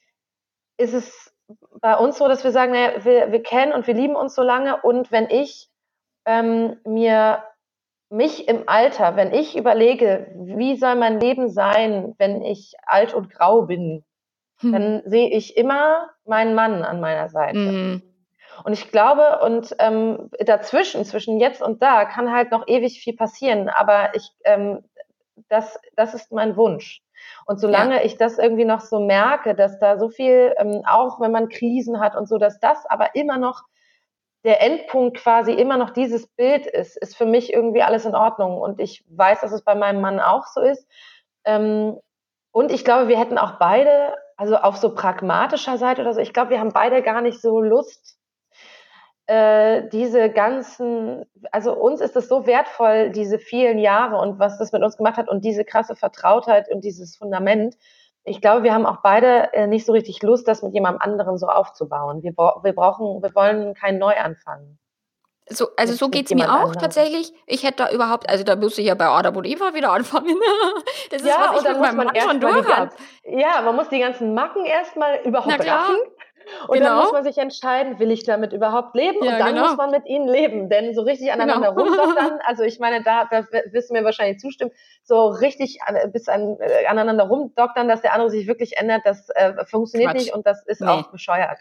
[0.76, 1.34] ist es
[1.80, 4.42] bei uns so, dass wir sagen, naja, wir, wir kennen und wir lieben uns so
[4.42, 5.68] lange und wenn ich
[6.26, 7.42] ähm, mir
[8.10, 13.30] mich im Alter, wenn ich überlege, wie soll mein Leben sein, wenn ich alt und
[13.30, 14.04] grau bin,
[14.58, 14.72] hm.
[14.72, 17.58] dann sehe ich immer meinen Mann an meiner Seite.
[17.58, 18.02] Mhm.
[18.64, 23.16] Und ich glaube, und ähm, dazwischen, zwischen jetzt und da, kann halt noch ewig viel
[23.16, 23.68] passieren.
[23.68, 24.84] Aber ich, ähm,
[25.48, 27.00] das, das ist mein Wunsch.
[27.46, 28.04] Und solange ja.
[28.04, 32.00] ich das irgendwie noch so merke, dass da so viel, ähm, auch wenn man Krisen
[32.00, 33.62] hat und so, dass das aber immer noch
[34.44, 38.58] der Endpunkt quasi immer noch dieses Bild ist, ist für mich irgendwie alles in Ordnung.
[38.60, 40.86] Und ich weiß, dass es bei meinem Mann auch so ist.
[41.44, 41.98] Ähm,
[42.52, 46.32] und ich glaube, wir hätten auch beide, also auf so pragmatischer Seite oder so, ich
[46.32, 48.18] glaube, wir haben beide gar nicht so Lust,
[49.30, 54.72] äh, diese ganzen, also uns ist es so wertvoll, diese vielen Jahre und was das
[54.72, 57.76] mit uns gemacht hat und diese krasse Vertrautheit und dieses Fundament,
[58.30, 61.36] ich glaube, wir haben auch beide äh, nicht so richtig Lust, das mit jemandem anderen
[61.36, 62.22] so aufzubauen.
[62.22, 64.78] Wir, wir brauchen, wir wollen keinen Neuanfang.
[65.48, 66.78] So, also so geht es mir auch anderen.
[66.78, 67.32] tatsächlich.
[67.46, 70.36] Ich hätte da überhaupt, also da müsste ich ja bei Adam und Eva wieder anfangen.
[71.10, 72.90] das ist, ja, was ich mit meinem Mann schon durch habe.
[73.24, 75.96] Ja, man muss die ganzen Macken erstmal überhaupt raffen.
[76.68, 76.90] Und genau.
[76.90, 79.24] dann muss man sich entscheiden, will ich damit überhaupt leben?
[79.24, 79.68] Ja, und dann genau.
[79.68, 80.68] muss man mit ihnen leben.
[80.68, 81.86] Denn so richtig aneinander genau.
[81.86, 84.70] rumdoktern, also ich meine, da, da wirst du mir wahrscheinlich zustimmen,
[85.02, 85.78] so richtig
[86.12, 90.22] bis an, äh, aneinander rumdoktern, dass der andere sich wirklich ändert, das äh, funktioniert Quatsch.
[90.22, 90.88] nicht und das ist nee.
[90.88, 91.58] auch bescheuert.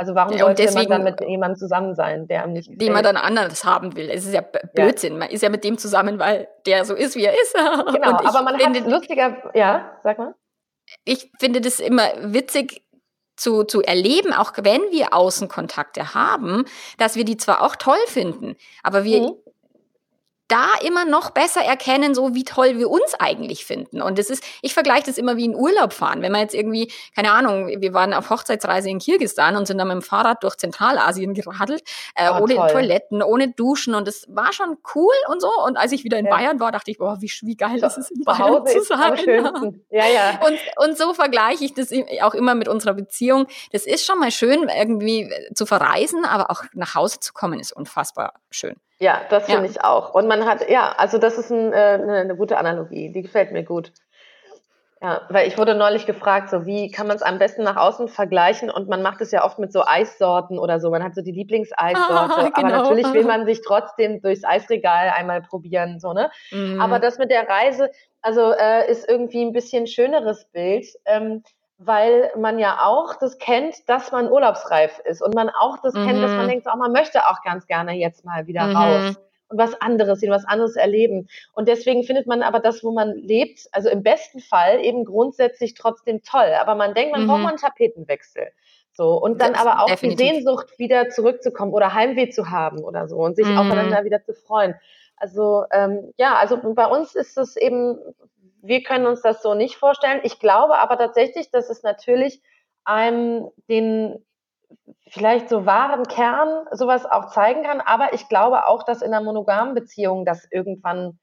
[0.00, 2.80] Also warum ja, sollte deswegen, man dann mit jemandem zusammen sein, der einem nicht gefällt?
[2.80, 4.08] Den man dann anders haben will.
[4.10, 5.14] Es ist ja Blödsinn.
[5.14, 5.18] Ja.
[5.18, 7.56] Man ist ja mit dem zusammen, weil der so ist, wie er ist.
[7.92, 10.34] Genau, aber man hat lustiger, ja, sag mal.
[11.04, 12.82] Ich finde das immer witzig,
[13.38, 16.64] zu, zu erleben, auch wenn wir Außenkontakte haben,
[16.98, 19.32] dass wir die zwar auch toll finden, aber wir mhm
[20.48, 24.00] da immer noch besser erkennen, so wie toll wir uns eigentlich finden.
[24.00, 26.22] Und das ist, ich vergleiche das immer wie in Urlaub fahren.
[26.22, 29.88] Wenn man jetzt irgendwie, keine Ahnung, wir waren auf Hochzeitsreise in Kirgistan und sind dann
[29.88, 31.82] mit dem Fahrrad durch Zentralasien geradelt,
[32.14, 32.68] äh, oh, ohne toll.
[32.70, 35.50] Toiletten, ohne Duschen und das war schon cool und so.
[35.66, 36.30] Und als ich wieder in ja.
[36.30, 39.82] Bayern war, dachte ich, boah, wie, wie geil das ist, in Bayern zu sein.
[39.90, 40.40] Ja, ja.
[40.46, 41.90] Und, und so vergleiche ich das
[42.22, 43.46] auch immer mit unserer Beziehung.
[43.72, 47.72] Das ist schon mal schön, irgendwie zu verreisen, aber auch nach Hause zu kommen ist
[47.72, 48.76] unfassbar schön.
[49.00, 49.70] Ja, das finde ja.
[49.70, 50.14] ich auch.
[50.14, 53.52] Und man hat, ja, also das ist ein, äh, eine, eine gute Analogie, die gefällt
[53.52, 53.92] mir gut.
[55.00, 58.08] Ja, weil ich wurde neulich gefragt, so wie kann man es am besten nach außen
[58.08, 60.90] vergleichen und man macht es ja oft mit so Eissorten oder so.
[60.90, 62.56] Man hat so die Lieblingseissorte, ah, genau.
[62.56, 66.32] aber natürlich will man sich trotzdem durchs Eisregal einmal probieren, so ne.
[66.50, 66.80] Mhm.
[66.80, 67.90] Aber das mit der Reise,
[68.22, 70.86] also äh, ist irgendwie ein bisschen schöneres Bild.
[71.04, 71.44] Ähm,
[71.78, 76.06] weil man ja auch das kennt, dass man urlaubsreif ist und man auch das mhm.
[76.06, 76.50] kennt, dass man mhm.
[76.50, 78.76] denkt, auch man möchte auch ganz gerne jetzt mal wieder mhm.
[78.76, 79.16] raus
[79.48, 81.28] und was anderes sehen, was anderes erleben.
[81.54, 85.74] Und deswegen findet man aber das, wo man lebt, also im besten Fall eben grundsätzlich
[85.74, 86.52] trotzdem toll.
[86.60, 87.28] Aber man denkt, man mhm.
[87.28, 88.48] braucht mal einen Tapetenwechsel.
[88.92, 90.18] So, und dann das aber auch definitiv.
[90.18, 93.56] die Sehnsucht wieder zurückzukommen oder Heimweh zu haben oder so und sich mhm.
[93.56, 94.74] aufeinander wieder zu freuen.
[95.16, 97.98] Also ähm, ja, also bei uns ist es eben
[98.62, 100.20] wir können uns das so nicht vorstellen.
[100.24, 102.42] Ich glaube aber tatsächlich, dass es natürlich
[102.84, 104.24] einem den
[105.08, 107.80] vielleicht so wahren Kern sowas auch zeigen kann.
[107.80, 111.18] Aber ich glaube auch, dass in einer monogamen Beziehung das irgendwann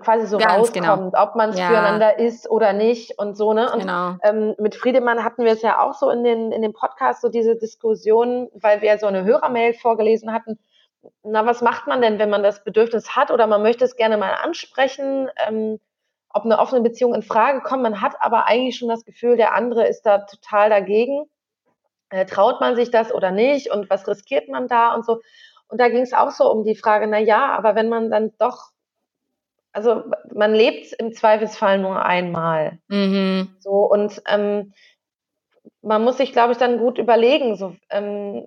[0.00, 0.88] quasi so Ganz genau.
[0.88, 1.22] rauskommt, genau.
[1.22, 1.68] ob man es ja.
[1.68, 3.70] füreinander ist oder nicht und so, ne?
[3.72, 4.16] Und genau.
[4.22, 7.28] ähm, mit Friedemann hatten wir es ja auch so in den, in dem Podcast, so
[7.28, 10.58] diese Diskussion, weil wir so eine Hörermail vorgelesen hatten.
[11.22, 14.16] Na, was macht man denn, wenn man das Bedürfnis hat oder man möchte es gerne
[14.16, 15.30] mal ansprechen?
[15.46, 15.78] Ähm,
[16.32, 17.82] ob eine offene Beziehung in Frage kommt.
[17.82, 21.24] Man hat aber eigentlich schon das Gefühl, der andere ist da total dagegen.
[22.10, 23.70] Äh, traut man sich das oder nicht?
[23.70, 25.20] Und was riskiert man da und so?
[25.68, 28.32] Und da ging es auch so um die Frage, na ja, aber wenn man dann
[28.38, 28.70] doch,
[29.72, 32.78] also man lebt im Zweifelsfall nur einmal.
[32.88, 33.54] Mhm.
[33.60, 34.72] So und ähm,
[35.82, 38.46] man muss sich, glaube ich, dann gut überlegen, so ähm,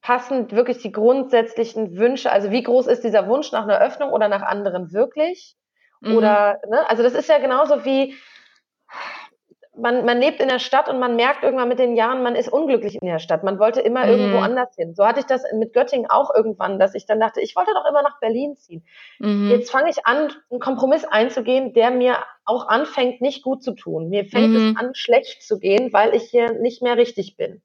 [0.00, 4.28] passen wirklich die grundsätzlichen Wünsche, also wie groß ist dieser Wunsch nach einer Öffnung oder
[4.28, 5.56] nach anderen wirklich?
[6.06, 6.16] Mhm.
[6.16, 6.88] Oder, ne?
[6.88, 8.14] Also das ist ja genauso wie,
[9.76, 12.48] man, man lebt in der Stadt und man merkt irgendwann mit den Jahren, man ist
[12.48, 13.44] unglücklich in der Stadt.
[13.44, 14.10] Man wollte immer mhm.
[14.10, 14.94] irgendwo anders hin.
[14.94, 17.88] So hatte ich das mit Göttingen auch irgendwann, dass ich dann dachte, ich wollte doch
[17.88, 18.84] immer nach Berlin ziehen.
[19.18, 19.50] Mhm.
[19.50, 24.08] Jetzt fange ich an, einen Kompromiss einzugehen, der mir auch anfängt, nicht gut zu tun.
[24.08, 24.70] Mir fängt mhm.
[24.70, 27.62] es an, schlecht zu gehen, weil ich hier nicht mehr richtig bin.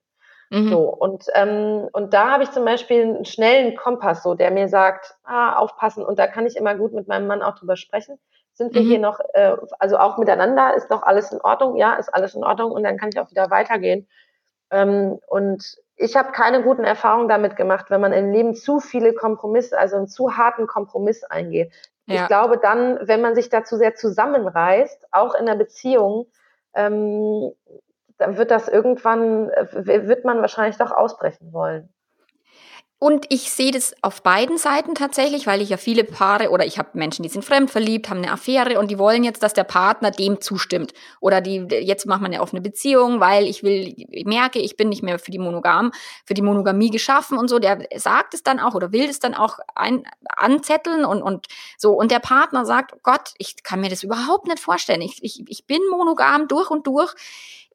[0.49, 0.69] Mhm.
[0.69, 4.67] So, und, ähm, und da habe ich zum Beispiel einen schnellen Kompass, so, der mir
[4.67, 8.19] sagt, ah, aufpassen, und da kann ich immer gut mit meinem Mann auch drüber sprechen.
[8.61, 8.87] Sind wir mhm.
[8.87, 11.77] hier noch, äh, also auch miteinander, ist doch alles in Ordnung?
[11.77, 14.07] Ja, ist alles in Ordnung, und dann kann ich auch wieder weitergehen.
[14.69, 19.15] Ähm, und ich habe keine guten Erfahrungen damit gemacht, wenn man im Leben zu viele
[19.15, 21.73] Kompromisse, also einen zu harten Kompromiss eingeht.
[22.05, 22.21] Ja.
[22.21, 26.27] Ich glaube dann, wenn man sich dazu sehr zusammenreißt, auch in der Beziehung,
[26.75, 27.51] ähm,
[28.19, 31.90] dann wird das irgendwann, wird man wahrscheinlich doch ausbrechen wollen.
[33.03, 36.77] Und ich sehe das auf beiden Seiten tatsächlich, weil ich ja viele Paare oder ich
[36.77, 40.11] habe Menschen, die sind fremdverliebt, haben eine Affäre und die wollen jetzt, dass der Partner
[40.11, 40.93] dem zustimmt.
[41.19, 44.89] Oder die jetzt macht man eine offene Beziehung, weil ich will, ich merke, ich bin
[44.89, 45.91] nicht mehr für die Monogam,
[46.27, 47.57] für die Monogamie geschaffen und so.
[47.57, 50.03] Der sagt es dann auch oder will es dann auch ein,
[50.35, 51.47] anzetteln und, und
[51.79, 51.93] so.
[51.93, 55.01] Und der Partner sagt, Gott, ich kann mir das überhaupt nicht vorstellen.
[55.01, 57.15] Ich, ich, ich bin monogam durch und durch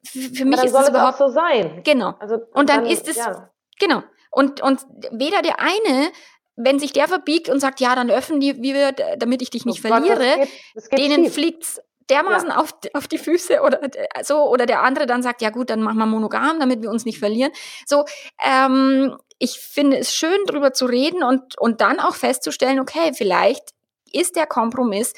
[0.04, 1.80] für mich ist es überhaupt so sein.
[1.82, 2.14] Genau.
[2.20, 3.50] Also, und dann, dann ist es ja.
[3.80, 4.04] genau.
[4.36, 6.12] Und und weder der eine
[6.58, 9.66] wenn sich der verbiegt und sagt, ja, dann öffnen die, wie wir, damit ich dich
[9.66, 12.56] nicht oh verliere, Gott, das geht, das geht denen fliegt's dermaßen ja.
[12.56, 13.80] auf, auf die Füße oder
[14.22, 17.04] so, oder der andere dann sagt, ja gut, dann machen wir monogam, damit wir uns
[17.04, 17.52] nicht verlieren.
[17.84, 18.04] So,
[18.42, 23.70] ähm, ich finde es schön, drüber zu reden und, und dann auch festzustellen, okay, vielleicht
[24.12, 25.12] ist der Kompromiss,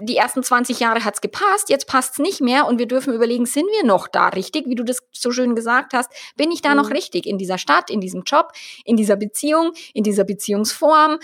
[0.00, 3.66] die ersten 20 Jahre hat's gepasst, jetzt passt's nicht mehr und wir dürfen überlegen, sind
[3.66, 6.76] wir noch da richtig, wie du das so schön gesagt hast, bin ich da mhm.
[6.76, 8.52] noch richtig in dieser Stadt, in diesem Job,
[8.84, 11.18] in dieser Beziehung, in dieser Beziehungsform.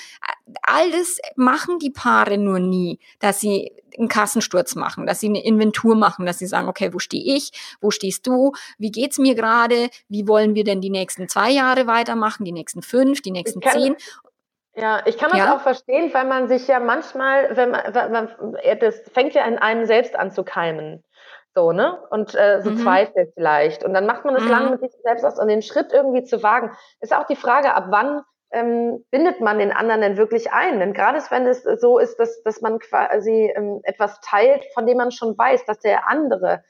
[0.63, 5.45] All das machen die Paare nur nie, dass sie einen Kassensturz machen, dass sie eine
[5.45, 7.51] Inventur machen, dass sie sagen, okay, wo stehe ich,
[7.81, 11.87] wo stehst du, wie geht's mir gerade, wie wollen wir denn die nächsten zwei Jahre
[11.87, 13.97] weitermachen, die nächsten fünf, die nächsten zehn
[14.77, 15.55] ja, ich kann das ja?
[15.55, 19.59] auch verstehen, weil man sich ja manchmal, wenn man, wenn man, das fängt ja in
[19.59, 21.03] einem selbst an zu keimen.
[21.55, 21.99] So, ne?
[22.11, 22.79] Und äh, so mhm.
[22.79, 23.83] Zweifel vielleicht.
[23.83, 24.51] Und dann macht man es mhm.
[24.51, 25.39] lange mit sich selbst aus.
[25.39, 28.21] Und den Schritt irgendwie zu wagen, ist auch die Frage, ab wann
[28.53, 30.79] ähm, bindet man den anderen denn wirklich ein?
[30.79, 34.99] Denn gerade wenn es so ist, dass, dass man quasi ähm, etwas teilt, von dem
[34.99, 36.63] man schon weiß, dass der andere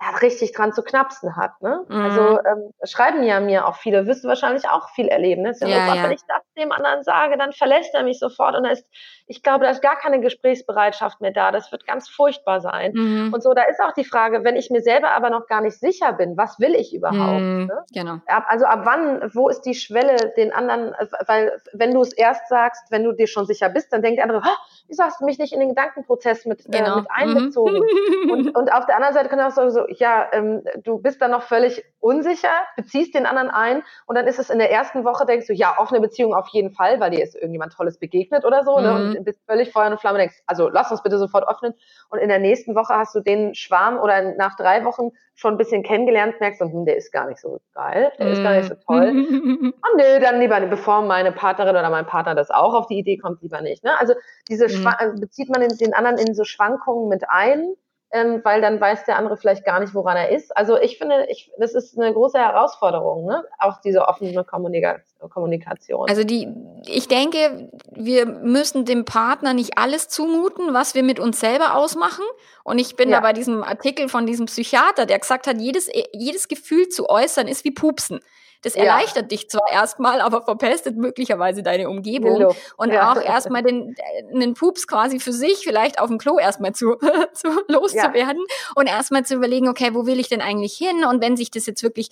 [0.00, 1.60] da richtig dran zu knapsen hat.
[1.62, 1.84] Ne?
[1.88, 1.96] Mhm.
[1.96, 5.42] Also ähm, schreiben ja mir auch viele, wirst du wahrscheinlich auch viel erleben.
[5.42, 5.54] Ne?
[5.60, 6.02] Ja, ja.
[6.02, 8.86] Wenn ich das dem anderen sage, dann verlässt er mich sofort und da ist,
[9.26, 11.50] ich glaube, da ist gar keine Gesprächsbereitschaft mehr da.
[11.50, 12.92] Das wird ganz furchtbar sein.
[12.94, 13.32] Mhm.
[13.32, 15.78] Und so, da ist auch die Frage, wenn ich mir selber aber noch gar nicht
[15.78, 17.40] sicher bin, was will ich überhaupt?
[17.40, 17.66] Mhm.
[17.66, 17.84] Ne?
[17.92, 18.16] Genau.
[18.26, 20.94] Also ab wann, wo ist die Schwelle den anderen,
[21.26, 24.24] weil wenn du es erst sagst, wenn du dir schon sicher bist, dann denkt der
[24.24, 24.42] andere,
[24.88, 26.96] wieso hast du mich nicht in den Gedankenprozess mit, äh, genau.
[26.96, 27.80] äh, mit einbezogen?
[28.24, 28.30] Mhm.
[28.30, 31.30] und, und auf der anderen Seite kann auch so, so ja, ähm, du bist dann
[31.30, 35.26] noch völlig unsicher, beziehst den anderen ein und dann ist es in der ersten Woche,
[35.26, 38.64] denkst du, ja, offene Beziehung auf jeden Fall, weil dir ist irgendjemand Tolles begegnet oder
[38.64, 38.82] so, mhm.
[38.82, 38.94] ne?
[38.94, 41.74] und bist völlig Feuer und Flamme, denkst, also lass uns bitte sofort öffnen.
[42.10, 45.58] Und in der nächsten Woche hast du den Schwarm oder nach drei Wochen schon ein
[45.58, 48.32] bisschen kennengelernt, merkst du, hm, der ist gar nicht so geil, der mm.
[48.32, 49.08] ist gar nicht so toll.
[49.08, 52.98] Und oh, nö, dann lieber, bevor meine Partnerin oder mein Partner das auch auf die
[52.98, 53.82] Idee kommt, lieber nicht.
[53.82, 53.98] Ne?
[53.98, 54.14] Also
[54.48, 55.20] diese mm.
[55.20, 57.74] bezieht man den anderen in so Schwankungen mit ein
[58.14, 60.56] ähm, weil dann weiß der andere vielleicht gar nicht, woran er ist.
[60.56, 63.44] Also ich finde, ich, das ist eine große Herausforderung, ne?
[63.58, 66.08] auch diese offene Kommunikation.
[66.08, 66.48] Also die,
[66.86, 72.24] ich denke, wir müssen dem Partner nicht alles zumuten, was wir mit uns selber ausmachen.
[72.62, 73.16] Und ich bin ja.
[73.16, 77.48] da bei diesem Artikel von diesem Psychiater, der gesagt hat, jedes, jedes Gefühl zu äußern
[77.48, 78.20] ist wie Pupsen.
[78.64, 79.28] Das erleichtert ja.
[79.28, 82.38] dich zwar erstmal, aber verpestet möglicherweise deine Umgebung.
[82.38, 82.56] Hello.
[82.78, 83.12] Und ja.
[83.12, 83.94] auch erstmal den,
[84.32, 86.96] den Pups quasi für sich vielleicht auf dem Klo erstmal zu,
[87.34, 88.72] zu loszuwerden ja.
[88.74, 91.04] und erstmal zu überlegen, okay, wo will ich denn eigentlich hin?
[91.04, 92.08] Und wenn sich das jetzt wirklich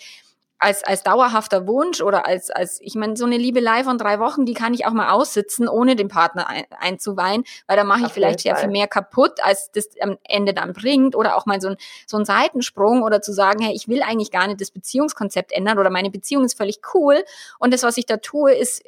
[0.62, 4.46] als, als dauerhafter Wunsch oder als, als, ich meine, so eine Liebelei von drei Wochen,
[4.46, 8.12] die kann ich auch mal aussitzen, ohne den Partner ein, einzuweihen, weil da mache ich
[8.12, 11.16] vielleicht sehr viel mehr kaputt, als das am Ende dann bringt.
[11.16, 14.30] Oder auch mal so ein, so ein Seitensprung oder zu sagen, hey, ich will eigentlich
[14.30, 17.24] gar nicht das Beziehungskonzept ändern oder meine Beziehung ist völlig cool
[17.58, 18.84] und das, was ich da tue, ist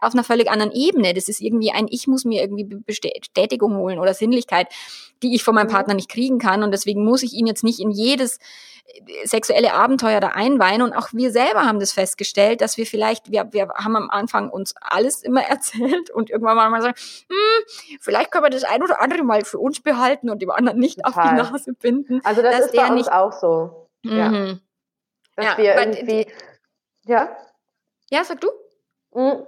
[0.00, 1.14] auf einer völlig anderen Ebene.
[1.14, 4.68] Das ist irgendwie ein, ich muss mir irgendwie Bestätigung holen oder Sinnlichkeit,
[5.22, 5.72] die ich von meinem mhm.
[5.72, 8.38] Partner nicht kriegen kann und deswegen muss ich ihn jetzt nicht in jedes
[9.24, 10.82] sexuelle Abenteuer da einweihen.
[10.82, 14.50] Und auch wir selber haben das festgestellt, dass wir vielleicht, wir, wir haben am Anfang
[14.50, 16.96] uns alles immer erzählt und irgendwann mal sagen,
[17.28, 20.78] hm, vielleicht können wir das ein oder andere mal für uns behalten und dem anderen
[20.78, 21.40] nicht Total.
[21.40, 22.20] auf die Nase binden.
[22.24, 23.88] Also das ist bei uns nicht, auch so.
[24.02, 24.16] Mhm.
[24.16, 24.30] Ja.
[25.36, 26.26] Dass ja, wir irgendwie,
[27.04, 27.28] ja?
[28.10, 28.48] Ja, sag du?
[29.14, 29.46] Mhm.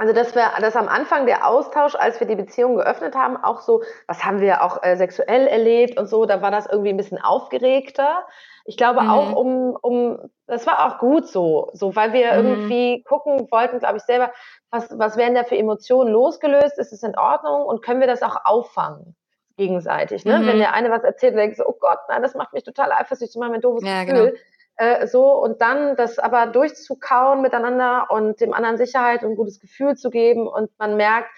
[0.00, 3.60] Also dass wir, dass am Anfang der Austausch, als wir die Beziehung geöffnet haben, auch
[3.60, 6.96] so, was haben wir auch äh, sexuell erlebt und so, da war das irgendwie ein
[6.96, 8.26] bisschen aufgeregter.
[8.64, 9.10] Ich glaube mhm.
[9.10, 12.46] auch um, um, das war auch gut so, so, weil wir mhm.
[12.48, 14.32] irgendwie gucken wollten, glaube ich selber,
[14.70, 16.78] was, was werden da für Emotionen losgelöst?
[16.78, 19.14] Ist es in Ordnung und können wir das auch auffangen?
[19.60, 20.24] gegenseitig.
[20.24, 20.38] Ne?
[20.38, 20.46] Mhm.
[20.46, 23.38] Wenn der eine was erzählt, denkst du, oh Gott, nein, das macht mich total eifersüchtig,
[23.38, 24.30] mal mein doofes ja, Gefühl.
[24.30, 24.38] Genau.
[24.80, 29.60] Äh, so und dann das aber durchzukauen miteinander und dem anderen Sicherheit und ein gutes
[29.60, 31.28] Gefühl zu geben und man merkt,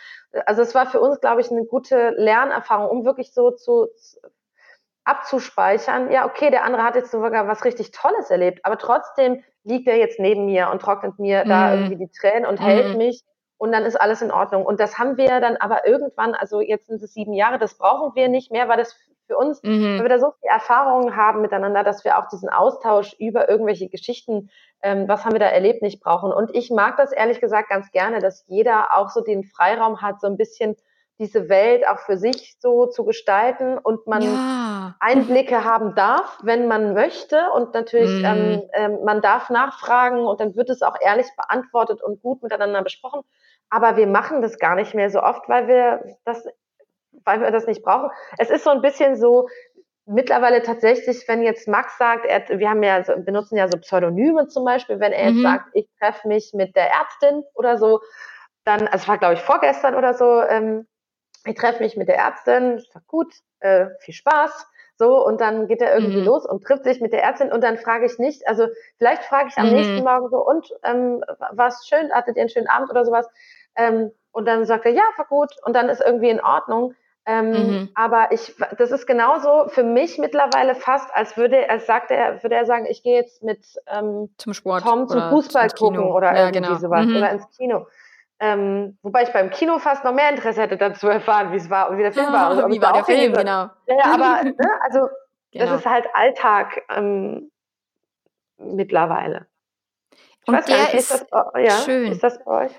[0.46, 3.88] also es war für uns, glaube ich, eine gute Lernerfahrung, um wirklich so zu
[5.02, 9.88] abzuspeichern, ja, okay, der andere hat jetzt sogar was richtig Tolles erlebt, aber trotzdem liegt
[9.88, 11.48] er jetzt neben mir und trocknet mir mhm.
[11.48, 12.64] da irgendwie die Tränen und mhm.
[12.64, 13.24] hält mich
[13.58, 14.64] und dann ist alles in Ordnung.
[14.64, 18.14] Und das haben wir dann aber irgendwann, also jetzt sind es sieben Jahre, das brauchen
[18.14, 18.96] wir nicht mehr, weil das
[19.32, 19.98] für uns, mhm.
[19.98, 23.88] weil wir da so viel Erfahrungen haben miteinander, dass wir auch diesen Austausch über irgendwelche
[23.88, 24.50] Geschichten,
[24.82, 26.32] ähm, was haben wir da erlebt, nicht brauchen.
[26.32, 30.20] Und ich mag das ehrlich gesagt ganz gerne, dass jeder auch so den Freiraum hat,
[30.20, 30.76] so ein bisschen
[31.18, 34.96] diese Welt auch für sich so zu gestalten und man ja.
[34.98, 37.50] Einblicke haben darf, wenn man möchte.
[37.54, 38.24] Und natürlich, mm.
[38.24, 42.82] ähm, ähm, man darf nachfragen und dann wird es auch ehrlich beantwortet und gut miteinander
[42.82, 43.20] besprochen.
[43.70, 46.44] Aber wir machen das gar nicht mehr so oft, weil wir das
[47.24, 48.10] weil wir das nicht brauchen.
[48.38, 49.48] Es ist so ein bisschen so,
[50.06, 54.64] mittlerweile tatsächlich, wenn jetzt Max sagt, er, wir haben ja, benutzen ja so Pseudonyme zum
[54.64, 55.36] Beispiel, wenn er mhm.
[55.36, 58.00] jetzt sagt, ich treffe mich mit der Ärztin oder so,
[58.64, 60.86] dann, also es war glaube ich vorgestern oder so, ähm,
[61.44, 64.68] ich treffe mich mit der Ärztin, ist gut, äh, viel Spaß.
[64.96, 66.26] So, und dann geht er irgendwie mhm.
[66.26, 69.48] los und trifft sich mit der Ärztin und dann frage ich nicht, also vielleicht frage
[69.48, 69.72] ich am mhm.
[69.72, 73.26] nächsten Morgen so, und ähm, war es schön, hattet ihr einen schönen Abend oder sowas?
[73.74, 76.94] Ähm, und dann sagt er, ja, war gut, und dann ist irgendwie in Ordnung.
[77.24, 77.88] Ähm, mhm.
[77.94, 82.56] Aber ich, das ist genauso für mich mittlerweile fast, als würde, als sagt er, würde
[82.56, 86.46] er sagen, ich gehe jetzt mit ähm, zum Sport Tom zum Fußball gucken oder ja,
[86.46, 86.78] irgendwie genau.
[86.78, 87.16] sowas mhm.
[87.16, 87.86] oder ins Kino.
[88.40, 91.90] Ähm, wobei ich beim Kino fast noch mehr Interesse hätte, dazu erfahren, wie es war
[91.90, 92.48] und wie der Film war.
[92.48, 93.70] Also, wie war der Film, genau.
[93.86, 95.08] Ja, aber ne, also
[95.52, 95.66] genau.
[95.66, 97.52] das ist halt Alltag ähm,
[98.58, 99.46] mittlerweile.
[100.44, 102.10] Ich und der nicht, ist, ist das, ja, schön.
[102.10, 102.72] Ist das bei euch?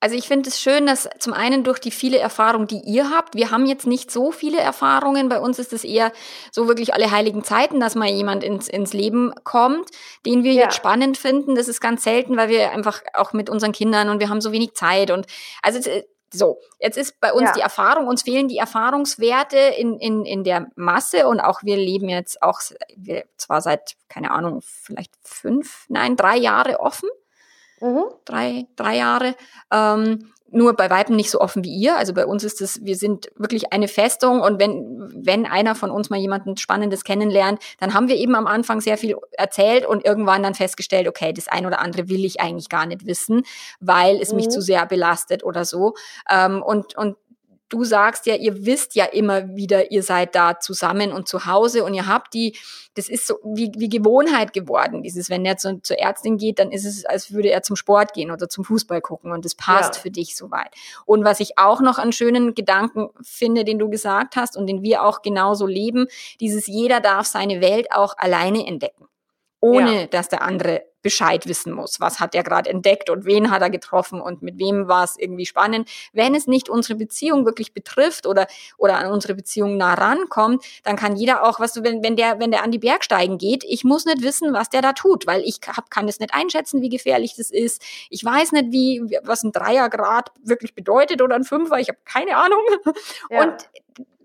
[0.00, 3.34] Also ich finde es schön, dass zum einen durch die viele Erfahrungen, die ihr habt,
[3.34, 6.12] wir haben jetzt nicht so viele Erfahrungen, bei uns ist es eher
[6.52, 9.90] so wirklich alle heiligen Zeiten, dass mal jemand ins, ins Leben kommt,
[10.24, 10.64] den wir ja.
[10.64, 11.56] jetzt spannend finden.
[11.56, 14.52] Das ist ganz selten, weil wir einfach auch mit unseren Kindern und wir haben so
[14.52, 15.26] wenig Zeit und
[15.62, 15.80] also
[16.32, 17.52] so, jetzt ist bei uns ja.
[17.52, 22.08] die Erfahrung, uns fehlen die Erfahrungswerte in, in, in der Masse und auch wir leben
[22.08, 22.60] jetzt auch,
[22.96, 27.08] wir zwar seit, keine Ahnung, vielleicht fünf, nein, drei Jahre offen.
[27.80, 28.04] Mhm.
[28.24, 29.34] Drei, drei Jahre.
[29.72, 31.96] Ähm, nur bei Weitem nicht so offen wie ihr.
[31.96, 35.90] Also bei uns ist es, wir sind wirklich eine Festung und wenn, wenn einer von
[35.90, 40.04] uns mal jemanden Spannendes kennenlernt, dann haben wir eben am Anfang sehr viel erzählt und
[40.04, 43.42] irgendwann dann festgestellt, okay, das ein oder andere will ich eigentlich gar nicht wissen,
[43.80, 44.36] weil es mhm.
[44.36, 45.94] mich zu sehr belastet oder so.
[46.30, 47.16] Ähm, und, und
[47.68, 51.84] du sagst ja, ihr wisst ja immer wieder, ihr seid da zusammen und zu Hause
[51.84, 52.56] und ihr habt die,
[52.94, 55.02] das ist so wie, wie Gewohnheit geworden.
[55.02, 58.14] Dieses, wenn er zu, zur Ärztin geht, dann ist es, als würde er zum Sport
[58.14, 60.02] gehen oder zum Fußball gucken und das passt ja.
[60.02, 60.74] für dich soweit.
[61.04, 64.82] Und was ich auch noch an schönen Gedanken finde, den du gesagt hast und den
[64.82, 66.06] wir auch genauso leben,
[66.40, 69.08] dieses jeder darf seine Welt auch alleine entdecken
[69.60, 70.06] ohne ja.
[70.06, 72.00] dass der andere Bescheid wissen muss.
[72.00, 75.16] Was hat er gerade entdeckt und wen hat er getroffen und mit wem war es
[75.16, 75.88] irgendwie spannend.
[76.12, 78.46] Wenn es nicht unsere Beziehung wirklich betrifft oder,
[78.76, 82.40] oder an unsere Beziehung nah rankommt, dann kann jeder auch, was du, wenn, wenn der,
[82.40, 85.42] wenn der an die Bergsteigen geht, ich muss nicht wissen, was der da tut, weil
[85.42, 87.82] ich hab, kann es nicht einschätzen, wie gefährlich das ist.
[88.10, 91.78] Ich weiß nicht, wie, was ein Dreiergrad wirklich bedeutet oder ein Fünfer.
[91.78, 92.60] Ich habe keine Ahnung.
[93.30, 93.42] Ja.
[93.42, 93.68] Und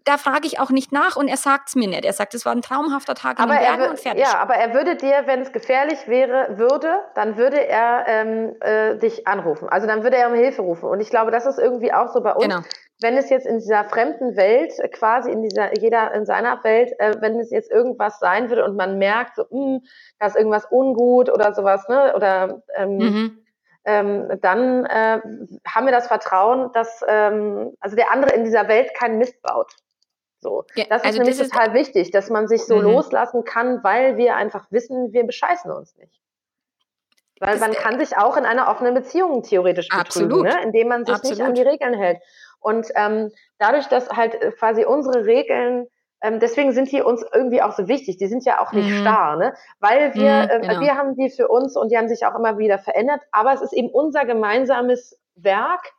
[0.06, 2.04] da frage ich auch nicht nach und er sagt es mir nicht.
[2.04, 4.22] Er sagt, es war ein traumhafter Tag aber in den Bergen und fertig.
[4.22, 8.98] Ja, aber er würde dir, wenn es gefährlich wäre, würde, dann würde er ähm, äh,
[8.98, 9.70] dich anrufen.
[9.70, 10.90] Also dann würde er um Hilfe rufen.
[10.90, 12.44] Und ich glaube, das ist irgendwie auch so bei uns.
[12.44, 12.60] Genau.
[13.02, 17.16] Wenn es jetzt in dieser fremden Welt, quasi in dieser, jeder in seiner Welt, äh,
[17.20, 19.82] wenn es jetzt irgendwas sein würde und man merkt, so, mh, hm,
[20.20, 22.14] da ist irgendwas ungut oder sowas, ne?
[22.16, 23.40] Oder ähm, mhm.
[23.86, 25.20] Ähm, dann äh,
[25.68, 29.76] haben wir das Vertrauen, dass ähm, also der andere in dieser Welt keinen Mist baut.
[30.44, 30.66] So.
[30.76, 32.84] Ja, das ist also nämlich das total ist, wichtig, dass man sich so mhm.
[32.84, 36.20] loslassen kann, weil wir einfach wissen, wir bescheißen uns nicht.
[37.40, 40.62] Weil das man kann sich auch in einer offenen Beziehung theoretisch betrügen, ne?
[40.64, 41.38] indem man sich absolut.
[41.38, 42.20] nicht an die Regeln hält.
[42.60, 45.88] Und ähm, dadurch, dass halt äh, quasi unsere Regeln
[46.24, 48.16] ähm, deswegen sind die uns irgendwie auch so wichtig.
[48.16, 49.02] Die sind ja auch nicht mhm.
[49.02, 49.54] starr, ne?
[49.82, 50.80] Weil wir, mhm, äh, genau.
[50.80, 53.22] äh, wir haben die für uns und die haben sich auch immer wieder verändert.
[53.32, 55.92] Aber es ist eben unser gemeinsames Werk,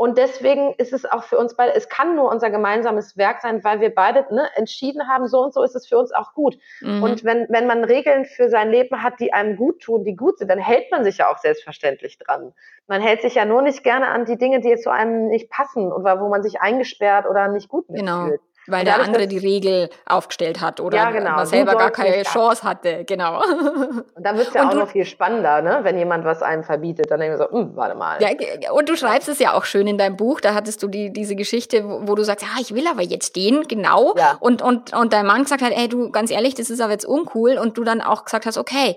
[0.00, 3.62] und deswegen ist es auch für uns beide, es kann nur unser gemeinsames Werk sein,
[3.64, 6.56] weil wir beide ne, entschieden haben, so und so ist es für uns auch gut.
[6.80, 7.02] Mhm.
[7.02, 10.38] Und wenn, wenn man Regeln für sein Leben hat, die einem gut tun, die gut
[10.38, 12.54] sind, dann hält man sich ja auch selbstverständlich dran.
[12.86, 15.92] Man hält sich ja nur nicht gerne an die Dinge, die zu einem nicht passen
[15.92, 18.08] oder wo man sich eingesperrt oder nicht gut mitfühlt.
[18.08, 18.38] Genau.
[18.70, 21.44] Weil der andere die Regel aufgestellt hat oder ja, genau.
[21.44, 23.40] selber gar keine Chance hatte, genau.
[24.14, 25.80] Und dann wird es ja und auch noch viel spannender, ne?
[25.82, 27.10] wenn jemand was einem verbietet.
[27.10, 28.18] Dann denke ich so, hm, warte mal.
[28.20, 30.40] Ja, und du schreibst es ja auch schön in deinem Buch.
[30.40, 33.36] Da hattest du die, diese Geschichte, wo, wo du sagst, ah, ich will aber jetzt
[33.36, 34.14] den, genau.
[34.16, 34.36] Ja.
[34.40, 37.06] Und, und, und dein Mann gesagt hat, ey, du, ganz ehrlich, das ist aber jetzt
[37.06, 37.58] uncool.
[37.58, 38.96] Und du dann auch gesagt hast, okay,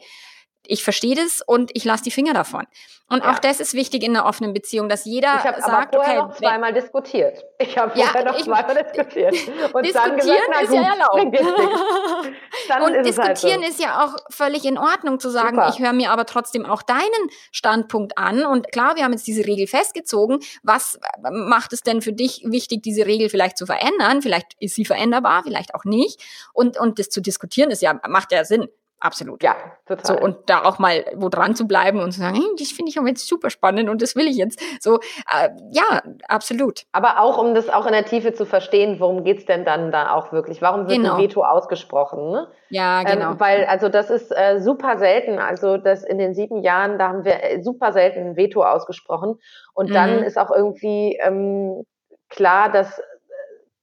[0.68, 2.66] ich verstehe das und ich lasse die Finger davon.
[3.09, 3.32] Und ja.
[3.32, 6.36] auch das ist wichtig in einer offenen Beziehung, dass jeder ich sagt, aber okay, noch
[6.36, 7.43] zweimal diskutiert.
[7.59, 9.34] Ich habe vorher ja, noch ich, zweimal diskutiert
[9.74, 12.86] und diskutieren dann gesagt, na ist gut, ja erlaubt.
[12.86, 13.70] und ist diskutieren halt so.
[13.70, 15.70] ist ja auch völlig in Ordnung zu sagen, Super.
[15.74, 19.45] ich höre mir aber trotzdem auch deinen Standpunkt an und klar, wir haben jetzt diese
[19.45, 20.39] Regel festgezogen.
[20.64, 20.99] Was
[21.30, 24.22] macht es denn für dich wichtig, diese Regel vielleicht zu verändern?
[24.22, 26.20] Vielleicht ist sie veränderbar, vielleicht auch nicht.
[26.53, 28.70] Und und das zu diskutieren ist ja macht ja Sinn.
[29.03, 29.43] Absolut.
[29.43, 30.05] Ja, total.
[30.05, 32.89] So, und da auch mal wo dran zu bleiben und zu sagen, hey, das finde
[32.89, 34.61] ich aber jetzt super spannend und das will ich jetzt.
[34.79, 34.95] So,
[35.29, 36.83] äh, ja, absolut.
[36.93, 40.13] Aber auch, um das auch in der Tiefe zu verstehen, worum geht's denn dann da
[40.13, 40.61] auch wirklich?
[40.61, 41.15] Warum wird genau.
[41.15, 42.31] ein Veto ausgesprochen?
[42.31, 42.47] Ne?
[42.69, 43.31] Ja, ähm, genau.
[43.31, 45.37] Ähm, weil, also das ist äh, super selten.
[45.37, 49.37] Also das in den sieben Jahren, da haben wir äh, super selten ein Veto ausgesprochen.
[49.73, 49.93] Und mhm.
[49.95, 51.83] dann ist auch irgendwie ähm,
[52.29, 53.01] klar, dass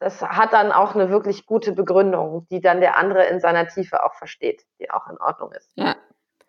[0.01, 4.03] das hat dann auch eine wirklich gute Begründung, die dann der andere in seiner Tiefe
[4.03, 5.70] auch versteht, die auch in Ordnung ist.
[5.76, 5.94] Ja,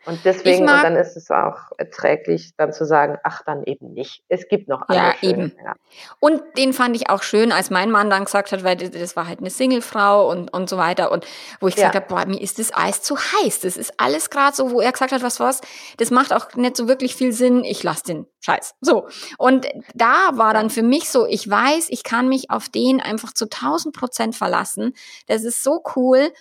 [0.06, 3.94] und deswegen, mag, und dann ist es auch erträglich, dann zu sagen, ach, dann eben
[3.94, 4.24] nicht.
[4.30, 4.98] Es gibt noch andere.
[4.98, 5.56] Ja, schöne, eben.
[5.64, 5.76] Ja.
[6.20, 9.28] Und den fand ich auch schön, als mein Mann dann gesagt hat, weil das war
[9.28, 11.12] halt eine Singlefrau und, und so weiter.
[11.12, 11.28] Und
[11.60, 12.02] wo ich gesagt ja.
[12.02, 13.60] habe, boah, mir ist das Eis zu heiß.
[13.60, 15.62] Das ist alles gerade so, wo er gesagt hat, was was,
[15.98, 17.64] das macht auch nicht so wirklich viel Sinn.
[17.64, 18.74] Ich lasse den Scheiß.
[18.82, 19.08] So.
[19.38, 23.34] Und da war dann für mich so, ich weiß, ich kann mich auf den einfach
[23.34, 24.94] zu 1000 Prozent verlassen.
[25.28, 26.32] Das ist so cool.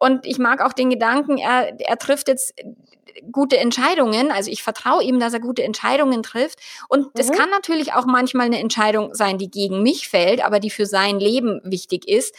[0.00, 2.54] Und ich mag auch den Gedanken, er, er trifft jetzt
[3.32, 4.30] gute Entscheidungen.
[4.30, 6.60] Also ich vertraue ihm, dass er gute Entscheidungen trifft.
[6.88, 7.34] Und es mhm.
[7.34, 11.20] kann natürlich auch manchmal eine Entscheidung sein, die gegen mich fällt, aber die für sein
[11.20, 12.34] Leben wichtig ist.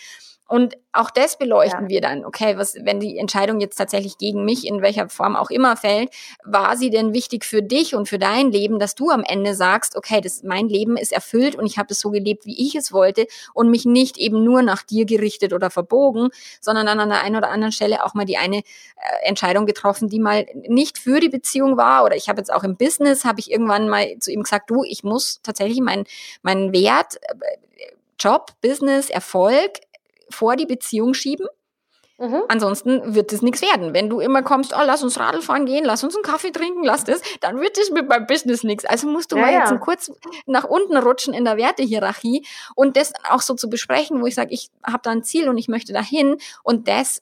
[0.50, 1.90] Und auch das beleuchten ja.
[1.90, 2.26] wir dann.
[2.26, 6.10] Okay, was, wenn die Entscheidung jetzt tatsächlich gegen mich in welcher Form auch immer fällt,
[6.44, 9.96] war sie denn wichtig für dich und für dein Leben, dass du am Ende sagst,
[9.96, 12.92] okay, das, mein Leben ist erfüllt und ich habe es so gelebt, wie ich es
[12.92, 16.30] wollte und mich nicht eben nur nach dir gerichtet oder verbogen,
[16.60, 18.62] sondern dann an der einen oder anderen Stelle auch mal die eine äh,
[19.22, 22.04] Entscheidung getroffen, die mal nicht für die Beziehung war.
[22.04, 24.84] Oder ich habe jetzt auch im Business, habe ich irgendwann mal zu ihm gesagt, du,
[24.84, 26.06] ich muss tatsächlich meinen
[26.42, 27.36] mein Wert, äh,
[28.20, 29.80] Job, Business, Erfolg
[30.30, 31.48] vor die Beziehung schieben.
[32.20, 32.44] Mhm.
[32.50, 33.94] Ansonsten wird es nichts werden.
[33.94, 36.84] Wenn du immer kommst, oh, lass uns Radl fahren gehen, lass uns einen Kaffee trinken,
[36.84, 38.84] lass das, dann wird es mit meinem Business nichts.
[38.84, 39.60] Also musst du ja, mal ja.
[39.60, 40.12] jetzt kurz
[40.46, 44.54] nach unten rutschen in der Wertehierarchie und das auch so zu besprechen, wo ich sage,
[44.54, 47.22] ich habe da ein Ziel und ich möchte dahin und das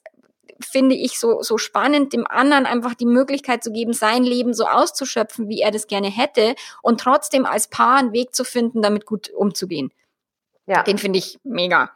[0.60, 4.66] finde ich so, so spannend, dem anderen einfach die Möglichkeit zu geben, sein Leben so
[4.66, 9.06] auszuschöpfen, wie er das gerne hätte und trotzdem als Paar einen Weg zu finden, damit
[9.06, 9.92] gut umzugehen.
[10.66, 10.82] Ja.
[10.82, 11.92] Den finde ich mega.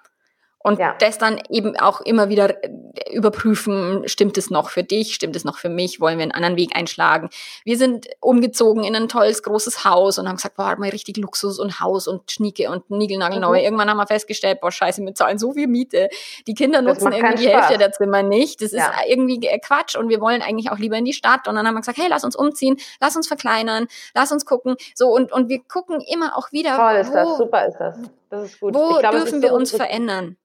[0.62, 0.94] Und ja.
[0.98, 2.70] das dann eben auch immer wieder äh,
[3.12, 6.56] überprüfen, stimmt es noch für dich, stimmt es noch für mich, wollen wir einen anderen
[6.56, 7.30] Weg einschlagen.
[7.64, 11.58] Wir sind umgezogen in ein tolles, großes Haus und haben gesagt, boah, mal richtig Luxus
[11.58, 13.58] und Haus und Schnieke und Niegelnagelneu.
[13.58, 13.64] Mhm.
[13.64, 16.08] Irgendwann haben wir festgestellt, boah, scheiße, wir zahlen so viel Miete.
[16.46, 18.62] Die Kinder nutzen irgendwie die Hälfte der Zimmer nicht.
[18.62, 18.86] Das ja.
[18.86, 21.48] ist irgendwie Quatsch und wir wollen eigentlich auch lieber in die Stadt.
[21.48, 24.76] Und dann haben wir gesagt, hey, lass uns umziehen, lass uns verkleinern, lass uns gucken.
[24.94, 26.76] So, und, und wir gucken immer auch wieder.
[26.76, 27.98] Toll ist wo, das, super ist das.
[28.30, 28.74] Das ist gut.
[28.74, 30.36] Wo glaub, dürfen wir uns verändern?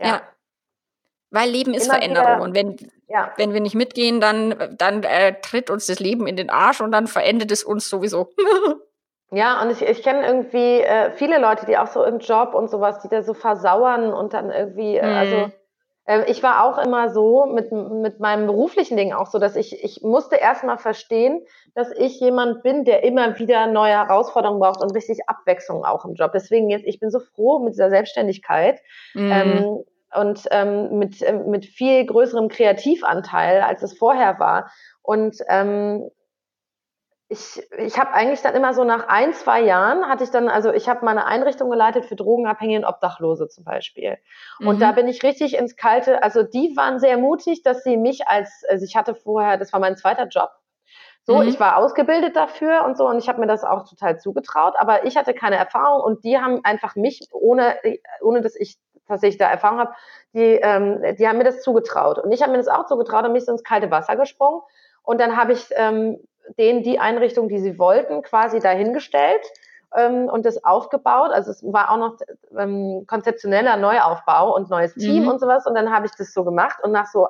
[0.00, 0.06] Ja.
[0.06, 0.22] ja.
[1.30, 2.26] Weil Leben ist Immer Veränderung.
[2.26, 2.76] Wieder, und wenn,
[3.08, 3.32] ja.
[3.36, 6.90] wenn wir nicht mitgehen, dann, dann äh, tritt uns das Leben in den Arsch und
[6.90, 8.32] dann verendet es uns sowieso.
[9.32, 12.68] Ja, und ich, ich kenne irgendwie äh, viele Leute, die auch so im Job und
[12.68, 15.52] sowas, die da so versauern und dann irgendwie, äh, also mhm.
[16.26, 20.02] Ich war auch immer so mit, mit meinem beruflichen Ding auch so, dass ich, ich
[20.02, 21.44] musste erstmal verstehen,
[21.74, 26.14] dass ich jemand bin, der immer wieder neue Herausforderungen braucht und richtig Abwechslung auch im
[26.14, 26.32] Job.
[26.32, 28.80] Deswegen jetzt, ich bin so froh mit dieser Selbstständigkeit.
[29.14, 29.32] Mhm.
[29.32, 34.70] Ähm, und ähm, mit, äh, mit viel größerem Kreativanteil, als es vorher war.
[35.02, 36.10] Und ähm,
[37.32, 40.72] ich, ich habe eigentlich dann immer so nach ein, zwei Jahren hatte ich dann, also
[40.72, 44.18] ich habe meine Einrichtung geleitet für Drogenabhängige und Obdachlose zum Beispiel.
[44.58, 44.80] Und mhm.
[44.80, 48.64] da bin ich richtig ins Kalte, also die waren sehr mutig, dass sie mich als,
[48.68, 50.50] also ich hatte vorher, das war mein zweiter Job,
[51.22, 51.46] so, mhm.
[51.46, 55.04] ich war ausgebildet dafür und so und ich habe mir das auch total zugetraut, aber
[55.04, 57.76] ich hatte keine Erfahrung und die haben einfach mich, ohne,
[58.22, 58.76] ohne dass ich
[59.06, 59.94] tatsächlich da Erfahrung habe,
[60.32, 62.18] die, ähm, die haben mir das zugetraut.
[62.18, 64.62] Und ich habe mir das auch zugetraut und mich ins kalte Wasser gesprungen.
[65.02, 66.20] Und dann habe ich ähm,
[66.58, 69.42] denen die Einrichtung, die sie wollten, quasi dahingestellt
[69.96, 71.30] ähm, und das aufgebaut.
[71.32, 72.16] Also es war auch noch
[72.58, 75.28] ähm, konzeptioneller Neuaufbau und neues Team mhm.
[75.30, 75.66] und sowas.
[75.66, 77.28] Und dann habe ich das so gemacht und nach so,